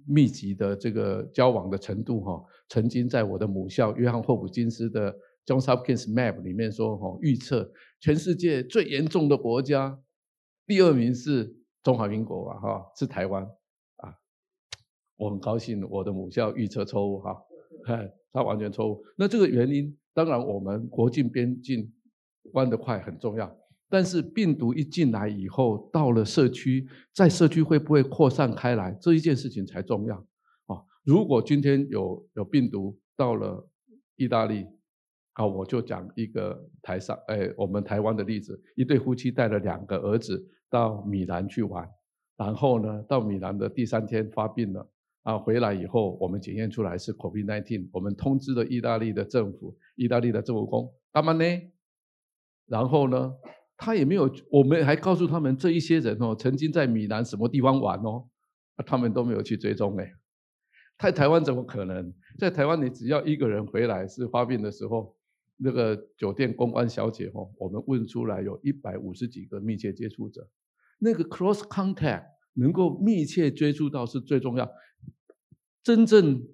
[0.07, 5.15] 密集的这个交往的程度哈，曾经在我的母校约翰霍普金斯的。
[5.47, 10.01] Johns Hopkins Map 里面说，哈，预测全世界最严重的国家，
[10.67, 13.45] 第二名是中华民国吧，哈，是台湾
[13.97, 14.15] 啊。
[15.17, 17.37] 我很高兴，我的母校预测错误，哈，
[18.33, 19.05] 它完全错误。
[19.19, 21.93] 那这个原因，当然我们国境边境
[22.53, 23.57] 关得快很重要，
[23.89, 30.17] 但是病毒一进来以后，到了社区，在社区会不会扩散开来，这一件事情才重要
[30.67, 30.83] 啊。
[31.05, 33.69] 如果今天有有病毒到了
[34.17, 34.67] 意大利，
[35.33, 41.89] 好，我就讲一个台上，哎，我们台湾的例子，一对夫妻带了两个儿子到米兰去玩，
[42.37, 44.89] 然后呢，到米兰的第三天发病了，
[45.23, 51.45] 啊，回来以后我们检验出来是 COVID-19，我们通知了意大利的政府，意大利的政府工干嘛呢？
[52.67, 53.33] 然后呢，
[53.77, 58.29] 他也没有，我们还告诉他们这一些人哦，曾经在米兰什么地方玩哦，
[58.87, 60.13] 他们都没有去追踪哎，
[60.99, 62.13] 在台湾怎么可能？
[62.39, 65.17] 在台湾你只要一个人回来是发病的时候。
[65.57, 70.49] 那个酒店公关小姐哦，我们问出来有一百五十几个密切接触者，
[70.99, 72.25] 那个 cross contact
[72.55, 74.69] 能够密切接触到是最重要。
[75.85, 76.45] 真正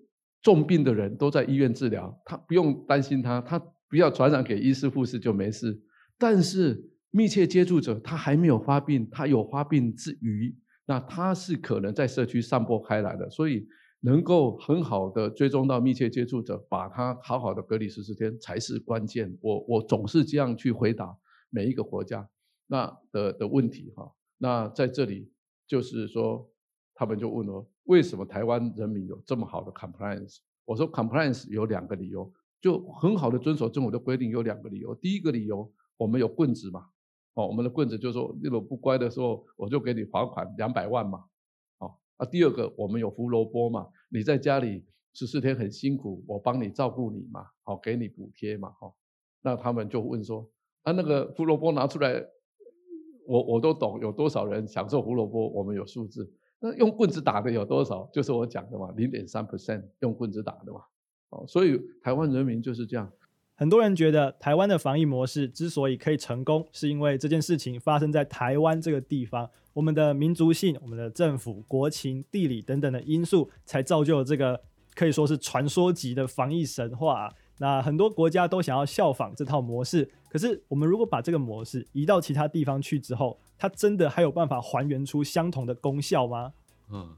[0.43, 5.81] 重病的人都在医院治疗，他不用担心他，他不要传染给医师护士就没事。
[6.21, 10.55] 但是密切接触者他还没有发病，他有发病之余，
[10.85, 13.31] 那他是可能在社区散播开来的。
[13.31, 13.67] 所以
[14.01, 19.35] 能够很好的追踪到密切接触者，把他好好的隔离十四天才是关键。
[19.41, 21.17] 我我总是这样去回答
[21.49, 22.29] 每一个国家
[22.67, 24.13] 那的的问题哈。
[24.37, 25.33] 那在这里
[25.67, 26.47] 就是说，
[26.95, 30.37] 他们就问我为什么台湾人民有这么好的 compliance？
[30.67, 32.31] 我说 compliance 有两个理由，
[32.61, 34.95] 就很好的遵守政府的规定有两个理由。
[34.95, 36.87] 第一个理由，我们有棍子嘛，
[37.35, 41.23] 哦，我们的棍子就说，如果不乖的时候，我就给你罚款两百万嘛。
[41.77, 43.87] 哦啊，第二个，我们有胡萝卜嘛？
[44.09, 44.83] 你在家里
[45.13, 48.91] 十四天很辛苦，我帮你照顾你嘛，好，给你补贴嘛，哈。
[49.43, 50.51] 那他们就问说，
[50.85, 52.25] 啊，那个胡萝卜拿出来，
[53.27, 55.51] 我我都懂，有多少人享受胡萝卜？
[55.51, 56.33] 我们有数字。
[56.61, 58.09] 那用棍子打的有多少？
[58.11, 60.81] 就是我讲的嘛，零点三 percent 用棍子打的嘛。
[61.29, 63.13] 哦，所以台湾人民就是这样。
[63.61, 74.59] 很多人觉得台湾的防疫模式之所以可以成功，是因为这件事情发生在台湾这个地方，我们的民族性、我们的政府、国情、地理等等的因素，才造就了这个
[74.95, 77.31] 可以说是传说级的防疫神话。
[77.59, 86.55] 那很多国家都想要效仿这套模式，可是我们如果把这个模式移到其他地方去之后，它真的还有办法还原出相同的功效吗？
[86.91, 87.15] 嗯。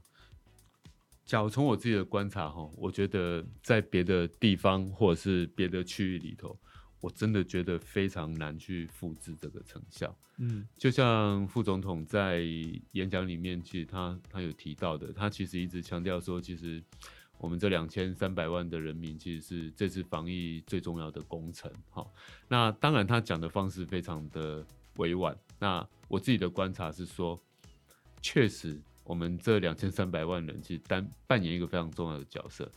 [1.25, 6.57] 假如从我自己的观察哈，我觉得在别的地方或者是别的区域里头，
[6.99, 10.13] 我真的觉得非常难去复制这个成效。
[10.37, 12.41] 嗯，就像副总统在
[12.91, 16.83] 演讲里面，其实他他有提到的，他其实一直强调说，其实
[17.37, 21.71] 我们这两千三百万的人民，其实是这次防疫最重要的工程。
[21.89, 22.05] 哈，
[22.49, 24.65] 那当然他讲的方式非常的
[24.97, 25.37] 委婉。
[25.57, 27.39] 那我自己的观察是说，
[28.21, 28.81] 确实。
[29.03, 32.71] 我们这两千三百万人其实担扮演一个非常重要的角色，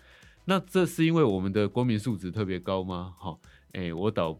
[0.44, 3.14] 那这是因为我们的国民素质特别高吗？
[3.18, 3.40] 好，
[3.72, 4.36] 哎，我倒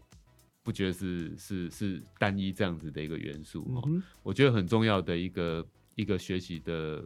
[0.63, 3.81] 不觉得是是是单一这样子的一个元素。
[3.85, 7.05] 嗯，我觉得很重要的一个一个学习的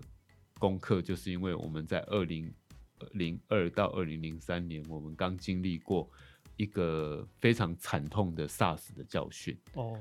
[0.57, 2.51] 功课，就是因为我们在二零
[3.13, 6.09] 零二到二零零三年，我们刚经历过
[6.57, 9.55] 一个非常惨痛的 SARS 的教训。
[9.73, 9.95] 哦。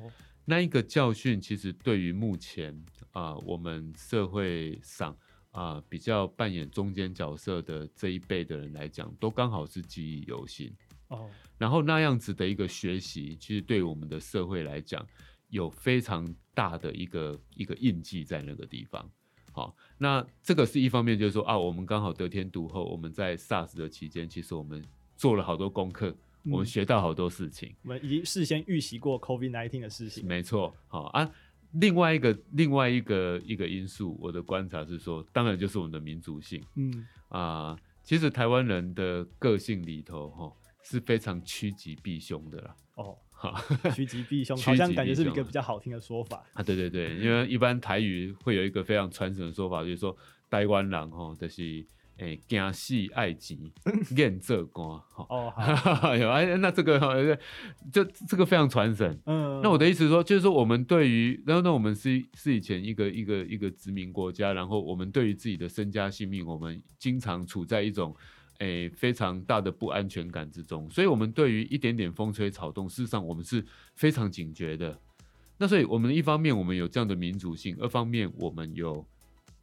[0.51, 2.75] 那一个教训，其实对于目前
[3.13, 5.13] 啊、呃，我们社会上
[5.53, 10.69] 啊、呃、比较扮演中间角色的这一辈的人来讲，都刚好是记忆犹新
[11.07, 11.31] 哦。
[11.57, 15.07] 然后那样子的一个学习，其实对我们的社会来讲，
[15.51, 19.09] 有非常大的一个一个印记在那个地方。
[19.53, 24.85] 好，那这个是一方面，就是说啊，我们刚好得天独厚，我们在 SARS 的期间，其实我们
[25.17, 26.13] 做了好多功课。
[26.45, 30.27] 我们学到好多事情，我们已经事先预习过 COVID-19 的事情。
[30.27, 31.31] 没错，好啊。
[31.75, 36.61] 另外一个另外一个一个因素，我的观察是说，当然就是我们的民族性。
[36.75, 42.77] 嗯啊，其实台湾人的个性里头，哈，是非常趋吉避凶的啦。
[42.97, 43.55] 哦，好，
[43.95, 46.63] 趋吉避凶，好像感觉是一个比较好听的说法啊。
[46.63, 50.17] 对对对，因为一般台语会有一个非常传神的说法，就是说
[50.49, 51.87] 台湾人哈，就是。
[52.21, 53.57] 哎，惊死爱钱，
[54.15, 54.87] 愿做官。
[55.17, 55.51] 哦，
[56.21, 57.39] 有哎，那这个
[57.91, 59.19] 就这个非常传神。
[59.25, 68.15] 嗯，那我的意思是说，就是说我们对于，然后呢，我们是是以前一个一个一个殖民国家，然后我们对于自己的身家性命，我们经常处在一种
[68.59, 75.01] 诶非常大的不安全感之中，所以我们对于一点点风吹草动，事实上我们是非常警觉的。
[75.57, 79.07] 那所以，我们一方面我们有这样的民族性，二方面我们有。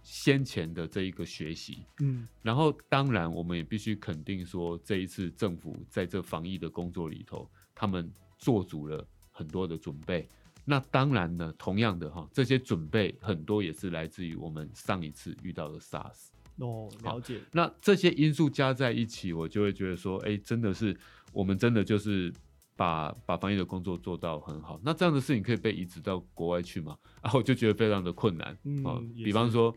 [0.09, 10.25] 先前的这一个学习，嗯，然后当然我们也必须肯定说，这一次政府在这防疫的工作里头，他们做足了很多的准备。
[10.63, 16.27] 那当然呢，同样的哈，这些准备很多也是来自于我们上一次遇到的 SARS。
[16.59, 17.41] 哦，了解。
[17.51, 20.97] 那这些因素加在一起，我就会觉得说，哎，真的是
[21.33, 22.33] 我们真的就是。
[22.77, 26.95] 把把防疫的工作做到很好，那这样的事情可以被移植到国外去吗？
[27.21, 28.55] 啊，我就觉得非常的困难。
[28.65, 29.75] 嗯，啊、比方说，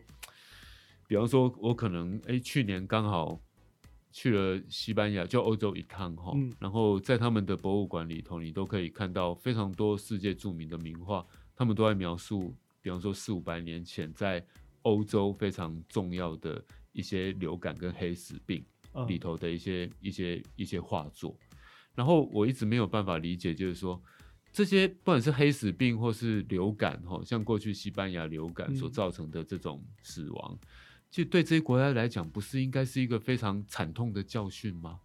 [1.11, 3.37] 比方说我可能哎、欸，去年刚好
[4.13, 14.41] 去了西班牙，就欧洲一趟哈，嗯、然后在他们的博物馆里头，你都可以看到非常多世界著名的名画，他们都在描述，比方说四五百年前在
[14.83, 18.63] 欧洲非常重要的一些流感跟黑死病
[19.05, 21.37] 里头的一些、嗯、一些一些画作。
[21.93, 24.01] 然后我一直没有办法理解，就是说
[24.53, 30.67] 这些不管是黑死病或是流感，哈，像过去西班牙流感所造成的这种死亡，其
[31.15, 34.99] 实对这些国家来讲，不是应该是一个非常惨痛的教训吗？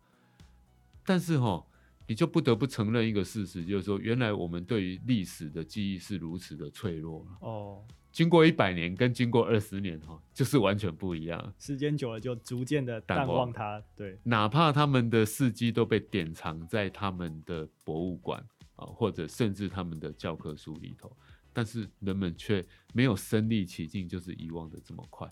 [1.04, 1.66] 但是哈，
[2.07, 7.82] 你就不得不承认一个事实，就是说，原来我们对于历史的记忆是如此的脆弱哦。
[8.12, 11.54] 经过一百年跟经过二十年哈，就是完全不一样。
[11.59, 13.82] 时间久了就逐渐的淡忘它。
[13.94, 18.42] 对，哪怕他们的事迹都被典藏在他们的博物馆
[18.76, 21.14] 啊，或者甚至他们的教科书里头，
[21.52, 25.30] 但是人们却没有身历其境，就是遗忘的这么快。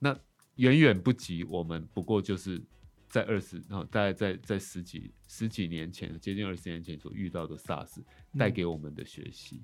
[0.00, 0.18] 那
[0.56, 2.60] 远远不及我们，不过就是
[3.08, 8.02] 在二十，然后大概在在十几十几年前，接近二十年前所遇到的 SARS
[8.36, 9.62] 带给我们的学习。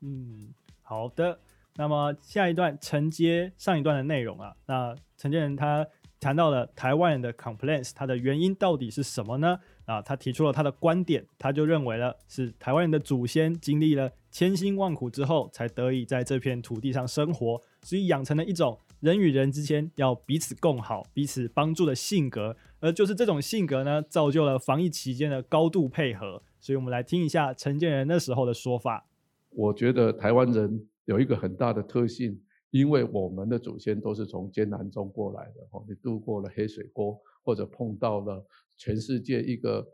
[0.00, 1.38] 嗯，好的。
[1.74, 5.86] 那么下一段承接上一段的内容啊，那陈建仁他
[6.20, 9.58] 谈到了台湾人的 complaints，它的原因到底是什么呢？
[9.86, 26.42] 啊，他提出了他的观点，他就认为了是台湾人的祖先经历了千辛万苦之后，才得以在这片土地上生活，所以养成了一种人与人之间要彼此共好、彼此帮助的性格，而就是这种性格呢，造就了防疫期间的高度配合。
[26.58, 29.06] 所以我们来听一下陈建仁那时候的说法。
[29.50, 30.88] 我觉得台湾人。
[31.06, 32.40] 有一个很大的特性，
[32.70, 38.46] 因为我们的祖先都是从艰难中过来的，哦，你渡过了黑水沟，或者碰到了
[38.78, 39.84] 全世界一个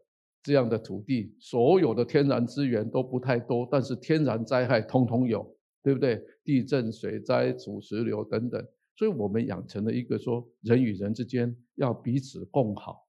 [0.42, 5.50] 这样的土地，所有的天然资源都不太多，但是天然灾害通通有，
[5.82, 6.22] 对不对？
[6.44, 8.62] 地震、水灾、土石流等等，
[8.98, 13.06] 所以我们养成了一个说人与人之间要彼此共好、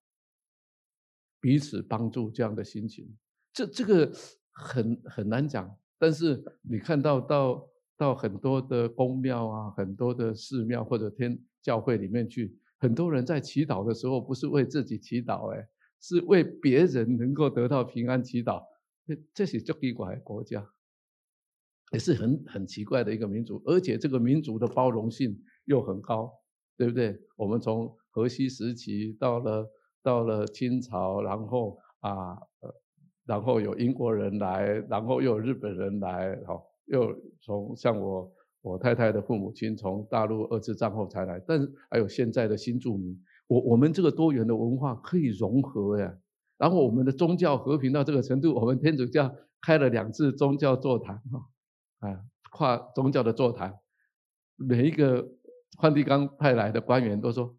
[1.42, 3.12] 彼此帮助这样的心情。
[3.52, 4.14] 这这个
[4.52, 7.68] 很很难讲，但是你看到到。
[8.00, 15.68] 到很多的宫庙啊，很多的寺庙或者天教会里面去，很多人在祈祷的时候，不是为自己祈祷，哎，
[16.00, 18.64] 是为别人能够得到平安祈祷。
[19.06, 20.66] 这这是足奇怪的国家，
[21.92, 25.38] 也是很很奇怪的一个民族，而且这个民族的包容性
[25.70, 26.34] 又很高，
[26.76, 27.16] 对不对？
[27.38, 32.36] 我们从河西时期到了到了清朝，然后啊，
[33.26, 36.66] 然后有英国人来，然后又有日本人来，好。
[36.92, 43.16] 又从像我我太太的父母亲从大陆二次战后才来，但是还有现在的新住民，
[43.46, 46.18] 我我们这个多元的文化可以融合呀。
[46.58, 53.78] 然后我们的宗教和平到这个程度，我们天主教开了两次宗教座谈哈，啊，跨宗教的座谈，
[54.56, 55.30] 每一个
[55.78, 57.56] 梵蒂冈派来的官员都说，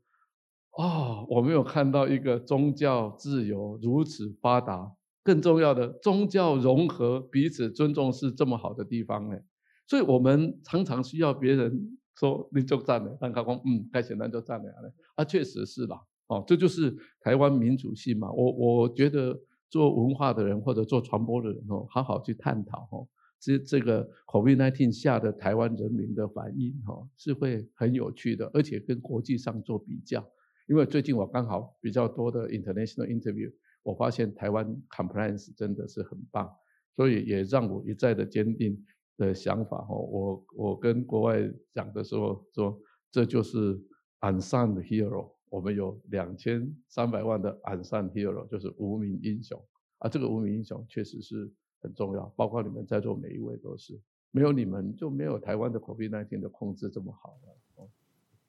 [0.73, 4.93] 哦，我没有看到一个宗教自由如此发达。
[5.23, 9.39] 更重要的，宗教融合、彼此尊重是这么好的地方呢。
[9.87, 14.73] 所以我们常常需要别人说你就赞了，但他说嗯，该简单就赞了
[15.15, 18.33] 啊，确实是啦，哦，这就是台湾民主性嘛。
[18.33, 19.39] 我我觉得
[19.69, 23.07] 做文化的人或者做传播的人哦，好好去探讨哦，
[23.41, 30.25] 这这个 COVID-19 下的台湾人民的反应哈，是会很有趣的，而且跟国际上做比较。
[30.69, 33.53] 因为最近我刚好比较多的 international interview。
[33.83, 36.55] 我发现台湾 compliance 真的是很棒，
[36.95, 38.79] 所以也让我一再的坚定
[39.17, 39.79] 的想法。
[39.79, 42.79] 哈我我跟国外讲的时候说，
[43.11, 43.81] 这就是
[44.21, 45.33] unsung hero。
[45.49, 49.59] 我们有两千三百万的 unsung hero，就是无名英雄
[50.01, 50.11] 啊。
[50.11, 51.51] 这个无名英雄确实是
[51.81, 53.99] 很重要，包括你们在座每一位都是。
[54.33, 57.89] 没有你们，就没有台湾的 COVID-19 的控制这么好了。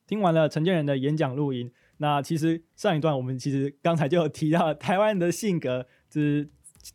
[0.05, 1.71] 听完了陈建仁的演讲录音。
[1.97, 6.49] 那其实上一段我们其实刚才就有提到台湾人的性格，就是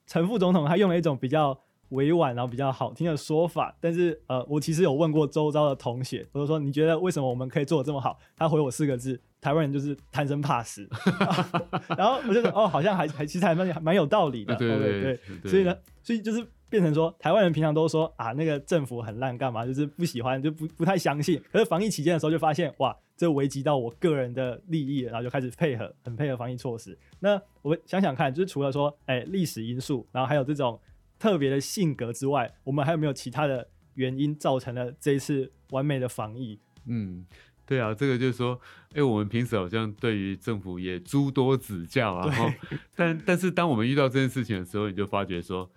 [0.06, 1.58] 陈副总统他用了一种比较
[1.90, 8.18] 委婉然后比较好听的说法，但是呃，我其实有问过周遭的同学，我就说你觉得为什么我们可以做的这么好？
[8.36, 10.88] 他回我四个字：台湾人就是贪生怕死。
[11.96, 16.44] 然后我就说哦，好像还还其实还蛮蛮有道理的，对对所以呢，所以就是。
[16.68, 19.64] 变成说，台湾人平常都说啊，那个政府很烂，干嘛？
[19.64, 21.40] 就是不喜欢，就不不太相信。
[21.52, 26.98] 可是防疫期间的时候，就发现哇，这危及到我个人的利益，然后就开始配合，很配合防疫措施。
[27.20, 30.78] 那我们想想看，就是除了说，哎，历史因素，然后还有这种
[31.20, 36.58] 特别的性格之外，我们还有没有其他的原因造成了这一次完美的防疫？
[36.86, 37.24] 嗯，
[37.66, 38.60] 对啊，这个就是说，
[38.94, 42.50] 哎，我们平时好像对于政府也诸多指教啊，然后，
[42.94, 45.70] 但但是当我们遇到这件事情的时候，你就发觉说。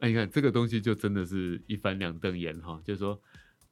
[0.00, 3.20] 哎，你看这个东西就真的是一翻两瞪眼哈，就是说，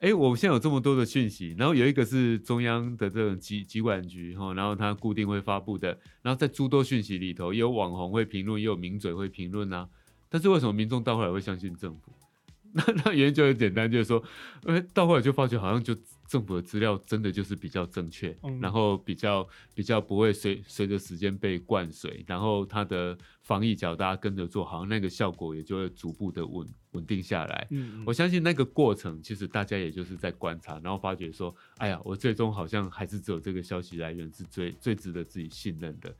[0.00, 9.88] 哎，我现在有这么多的讯息，然后有一个是中央的这种机机管局哈，然后它固定会发布的，然后在诸多讯息里头，也有网红会评论，也有名嘴会评论啊，
[10.28, 12.12] 但是为什么民众到后来会相信政府？
[12.74, 14.20] 那那原因就很简单，就是说，
[14.64, 15.96] 哎，到后来就发觉好像就。
[16.28, 27.66] 政府的资料真的就是比较正确，嗯，然后比较比较不会随随着时间被灌水，然后它的防疫脚大家跟着做，好像那个效果也就会逐步的稳稳定下来。
[27.70, 36.12] 嗯，我相信那个过程其实大家也就是在观察，然后发觉说，哎呀，我最终好像还是只有这个消息来源是最最值得自己信任的，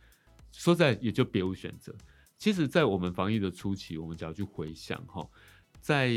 [0.53, 1.93] 说在也就别无选择。
[2.39, 5.27] 其实，在我们防疫的初期，我们只要去回想哈，
[5.81, 6.13] 在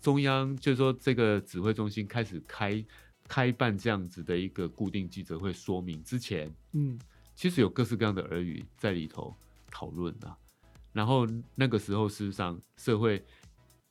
[0.00, 2.82] 中央就是说这个指挥中心开始开。
[3.28, 6.98] 开办这样子的一个固定记者会说明之前，嗯，
[7.34, 9.32] 其实有各式各样的耳语在里头
[9.70, 10.36] 讨论啊。
[10.92, 13.22] 然后那个时候，事实上社会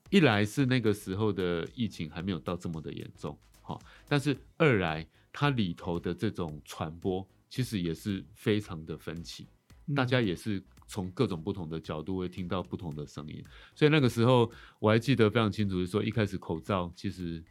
[0.10, 9.48] 一来是那个时候的疫情还没有到这么的严重，好，但是二来它里头的这种传播其实也是非常的分歧，
[9.86, 13.44] 嗯、大家也是从各种不同的角度会听到不同的声音，
[13.76, 17.42] 所以那个时候我还记得非常清楚，是说一开始口罩其实，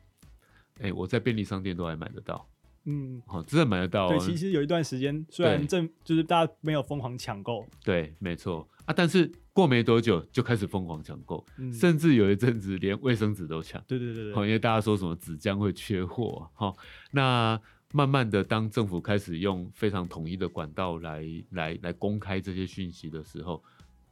[0.80, 2.48] 哎，我在便利商店都还买得到。
[2.88, 4.08] 嗯，好，真的买得到。
[4.08, 13.82] 对，其实有一段时间，虽然正就是大家没有疯狂抢购，对，没错啊，但是过没多久就开始疯狂抢购，嗯，甚至有一阵子连卫生纸都抢。
[13.88, 16.76] 对对对对，因为大家说什么纸浆会缺货，好，
[17.10, 17.60] 那
[17.92, 23.60] 慢慢的，当政府开始用非常统一的管道来来来公开这些讯息的时候，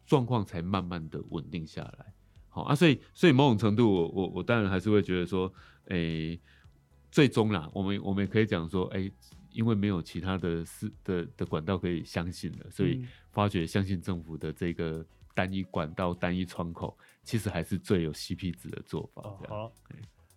[0.04, 2.12] 状况才慢慢的稳定下来。
[2.48, 5.46] 好啊，所以所以某种程度我，我我我当然还是会觉得说，
[5.90, 6.40] 诶、欸。
[7.14, 9.12] 最终啦，我们我们也可以讲说，哎、欸，
[9.52, 19.22] 因为没有其他的事的的管道可以相信了，所以发觉相信政府的这个单一管道、单一窗口，其实还是最有 CP 值的做法。
[19.22, 19.72] 哦、好，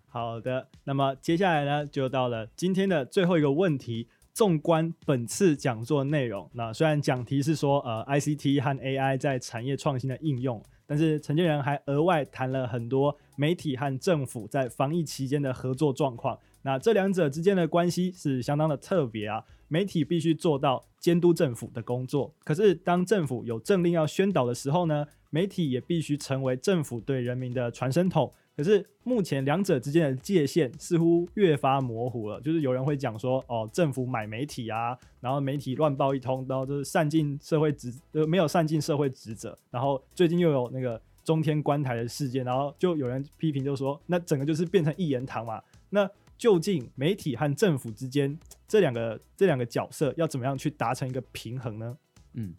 [0.06, 0.70] 好的。
[0.84, 4.08] 那么接下来呢，就到了今天的最后一个问题。
[4.34, 10.64] 纵观本次讲座内容，那虽然讲题是说，呃，ICT 和 AI 在产业创新的应用。
[10.86, 16.38] 但是陈建仁还额外谈了很多媒体和政府在防疫期间的合作状况。
[16.68, 19.42] 那这两者之间的关系是相当的特别啊。
[19.70, 28.30] 媒体必须做到监督政府的工作，可是当政府有政令要宣导的时候呢，媒体也必须成为政府对人民的传声筒。
[28.58, 39.58] 可是目前两者之间的界限似乎越发模糊了，就是有人会讲说，哦，政府买媒体啊，然后媒体乱报一通，然后就是善尽社会职，呃，没有善尽社会职责。
[39.72, 45.62] 然后最近又有那个中天关台的事件，然后就有人批评，就说那整个就是变成一言堂嘛。
[45.90, 51.98] 那究竟媒体和政府之间这两个这两个角色要怎么样去达成一个平衡呢？
[52.34, 52.54] 嗯，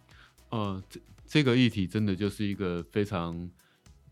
[0.51, 3.51] 呃，这这个议题真的就是一个非常。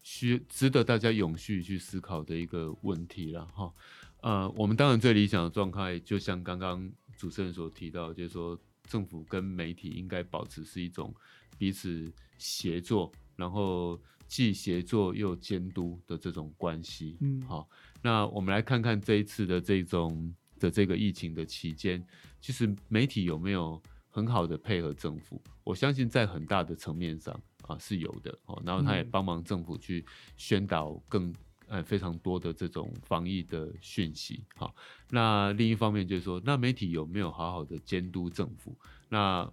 [0.08, 3.74] 需值得大家永续去思考的一个问题了哈，
[4.20, 8.56] 呃，我们当然最理想的状态，就像刚刚主持人所提到，就是说
[8.86, 11.12] 政府跟媒体应该保持是一种
[11.58, 12.08] 彼此
[12.38, 17.16] 协作，然后既协作又监督的这种关系。
[17.20, 17.68] 嗯，好，
[18.06, 22.00] 那我们来看看这一次的这种的这个疫情的期间，
[22.40, 25.42] 其实媒体有没有很好的配合政府？
[25.64, 27.34] 我相信在很大的层面上。
[27.66, 31.34] 啊，是有的哦，然后他也帮忙政府去宣导更
[31.66, 34.44] 呃非常多的这种防疫的讯息。
[34.54, 34.72] 好，
[35.10, 38.78] 那另一方面就是说，那媒体有没有好好的监督政府？
[39.08, 39.50] 那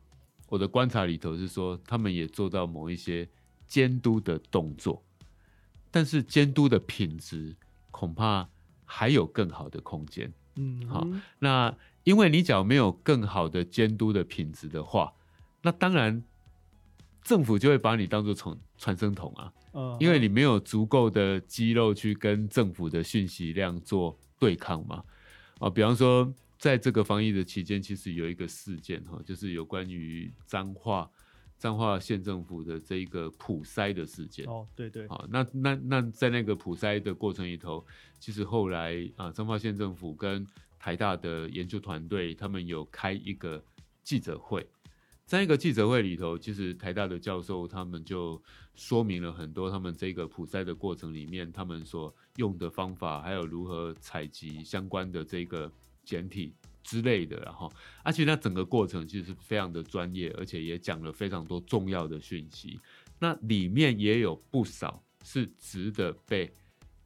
[0.47, 3.27] 我的观察里头是说，他们也做到某一些
[3.65, 5.03] 监督的动作，
[5.89, 7.55] 但是监督的品质
[7.93, 8.49] 恐怕
[8.83, 10.33] 还有更好的空间。
[10.57, 11.07] 嗯，好，
[11.39, 11.73] 那
[12.03, 15.13] 因为你只要没有更好的监督的品质的话，
[15.61, 16.21] 那当然。
[17.23, 25.01] 政府就会把你当做传传声筒啊，嗯因为你没有足够的肌肉去跟政府的讯息量做对抗嘛。
[25.59, 26.29] 啊，比方说
[26.59, 31.09] 在这个防疫的期间，其实有一个事件哈，就是有关于彰化
[31.63, 34.45] 彰化县政府的这一个普筛的事件。
[34.47, 35.07] 哦，对对。
[35.07, 37.85] 好，那那那在那个普筛的过程里头，
[38.19, 40.45] 其实后来啊，彰化县政府跟
[40.77, 43.63] 台大的研究团队，他们有开一个
[44.03, 44.67] 记者会。
[45.25, 48.43] 在一个记者会里头，其实台大的教授他们就
[48.75, 55.71] 说明了很多他们这个普筛的过程里面，他们所用的方法，还有如何采集相关的这个
[56.03, 56.53] 简体
[56.83, 57.71] 之类的，然后，
[58.03, 62.79] 而且那整个过程其实非常的专业，而且也讲了非常多重要的讯息。
[63.19, 66.51] 那里面也有不少是值得被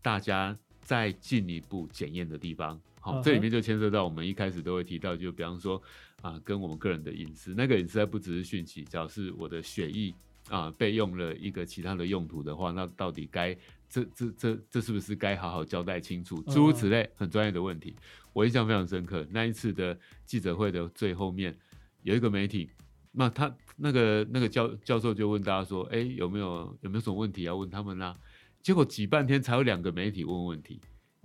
[0.01, 2.80] 大家再进一步检验的地方。
[2.99, 5.82] 好，这里面就牵涉到我们一开始都会提到，就比方说。
[6.23, 10.11] 啊，跟我们个人的隐私，那个隐私还不只是讯息，只要是我的血液
[10.49, 13.55] 啊被用了一个其他的用途的话，那到底该
[13.89, 16.41] 这这这这是不是该好好交代清楚？
[16.43, 17.95] 诸如此类很专业的问题，
[18.33, 19.25] 我印象非常深刻。
[19.31, 21.57] 那一次的记者会的最后面，
[22.03, 22.69] 有一个媒体，
[23.11, 28.15] 那他那个那个教教授就问大家说：“哎，有没有有没有什么问题要问他们啦？”
[28.61, 30.81] 结果挤半天才有两个媒体问问题。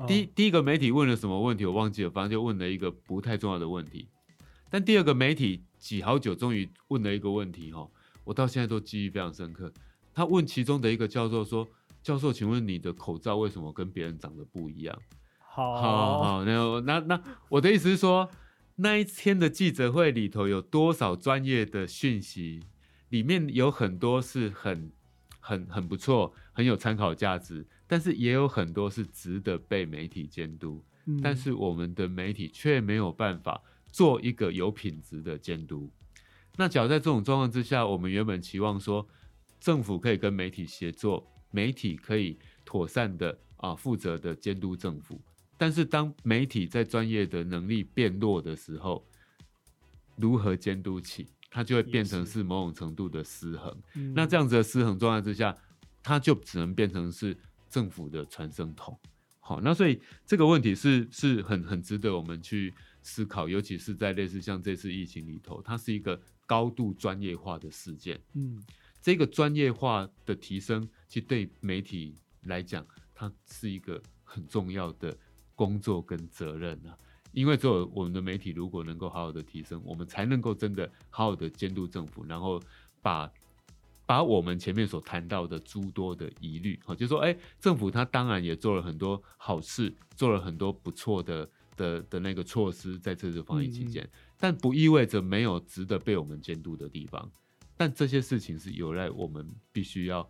[0.06, 4.08] 第一第一个媒体问了什么问题我忘记了，反正就问了一个不太重要的问题。
[4.70, 7.88] 但第二个媒体挤好久，终于问了一个问题哈，
[8.24, 9.72] 我到现在都记忆非常深刻。
[10.14, 11.68] 他问其中的一个教授说
[12.02, 14.98] ：“教授，请问你的口罩为什么跟别人长得不一样？”
[15.38, 18.30] 好，好，好，那那那我的意思是说，
[18.76, 22.60] 那一天的记者会里头有多少专业的讯息，
[23.10, 24.90] 里面有很多是很
[25.40, 33.62] 很很不错，很有参考价值，但是也有很多是值得被媒体监督，嗯，但是我们的媒体却没有办法。
[33.92, 35.92] 做一个有品质的监督。
[36.56, 39.06] 那假如在这种状况之下，我们原本期望说，
[39.60, 45.20] 政府可以跟媒体协作，媒体可以妥善的啊负责的监督政府。
[45.56, 49.06] 但是当媒体在专业的能力变弱的时候，
[50.16, 53.72] 如何监督起，它就会变成是某种程度的失衡。
[53.94, 55.56] 嗯、那这样子的失衡状态之下，
[56.02, 57.36] 它就只能变成是
[57.70, 58.98] 政府的传声筒。
[59.38, 68.20] 好，那所以这个问题是是很很值得我们去思考，尤其是在类似像这次疫情里头，它是一个高度专业化的事件。
[68.34, 68.62] 嗯，
[69.02, 75.14] 这个专业化的提升，其实对媒体来讲，它是一个很重要的
[75.54, 76.96] 工作跟责任啊。
[77.32, 82.58] 因为只有我们的媒体如果能够好好的提升，我们才能够真的好好的监督政府，然后
[83.02, 83.30] 把。
[84.04, 97.30] 把我们前面所谈到的诸多的疑虑，哈，就说，哎，政府他当然也做了很多好事，做了很多不错的的的那个措施，在这次防疫期间，嗯、但不意味着没有值得被我们监督的地方。
[97.82, 100.24] 但这些事情是有赖我们必须要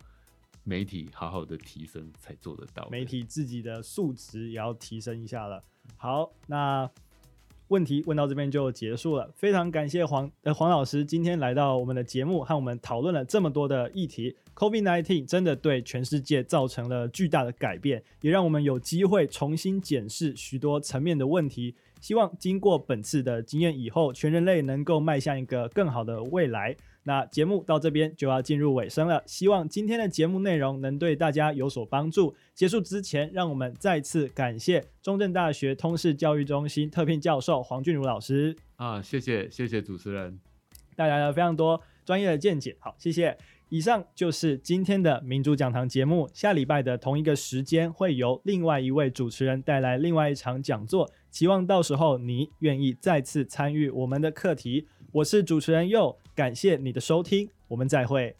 [0.63, 5.63] 媒体好好的提升才做得到，媒体自己的素质也要提升一下了。
[5.95, 6.89] 好，那。
[7.69, 14.35] 问题问到这边就结束了，非常感谢黄呃黄老师今天来到我们的节目，和我们讨论了这么多的议题。
[14.53, 21.73] COVID-19 真的对全世界造成了巨大的改变，也让我们有机会重新检视许多层面的问题。
[21.99, 26.75] 希望经过本次的经验以后，全人类能够迈向一个更好的未来。
[27.03, 32.33] 那节目到这边就要进入尾声了，希望今天的节目内容能对大家有所帮助。
[32.53, 38.55] 结束之前，让我们再次感谢中正大学通识教育中心特聘教授黄俊儒老师。
[38.77, 40.39] 啊，谢谢谢谢主持人，
[40.95, 42.75] 带来了非常多专业的见解。
[42.79, 43.37] 好，谢谢。
[43.69, 46.29] 以上就是今天的民主讲堂节目。
[46.31, 51.09] 下礼拜的同一个时间，会由另外一位主持人带来另外一场讲座。
[51.31, 54.87] 期望到时候你愿意再次参与我们的课题。
[55.11, 58.35] 我是主持人佑，感谢你的收听，我们再会。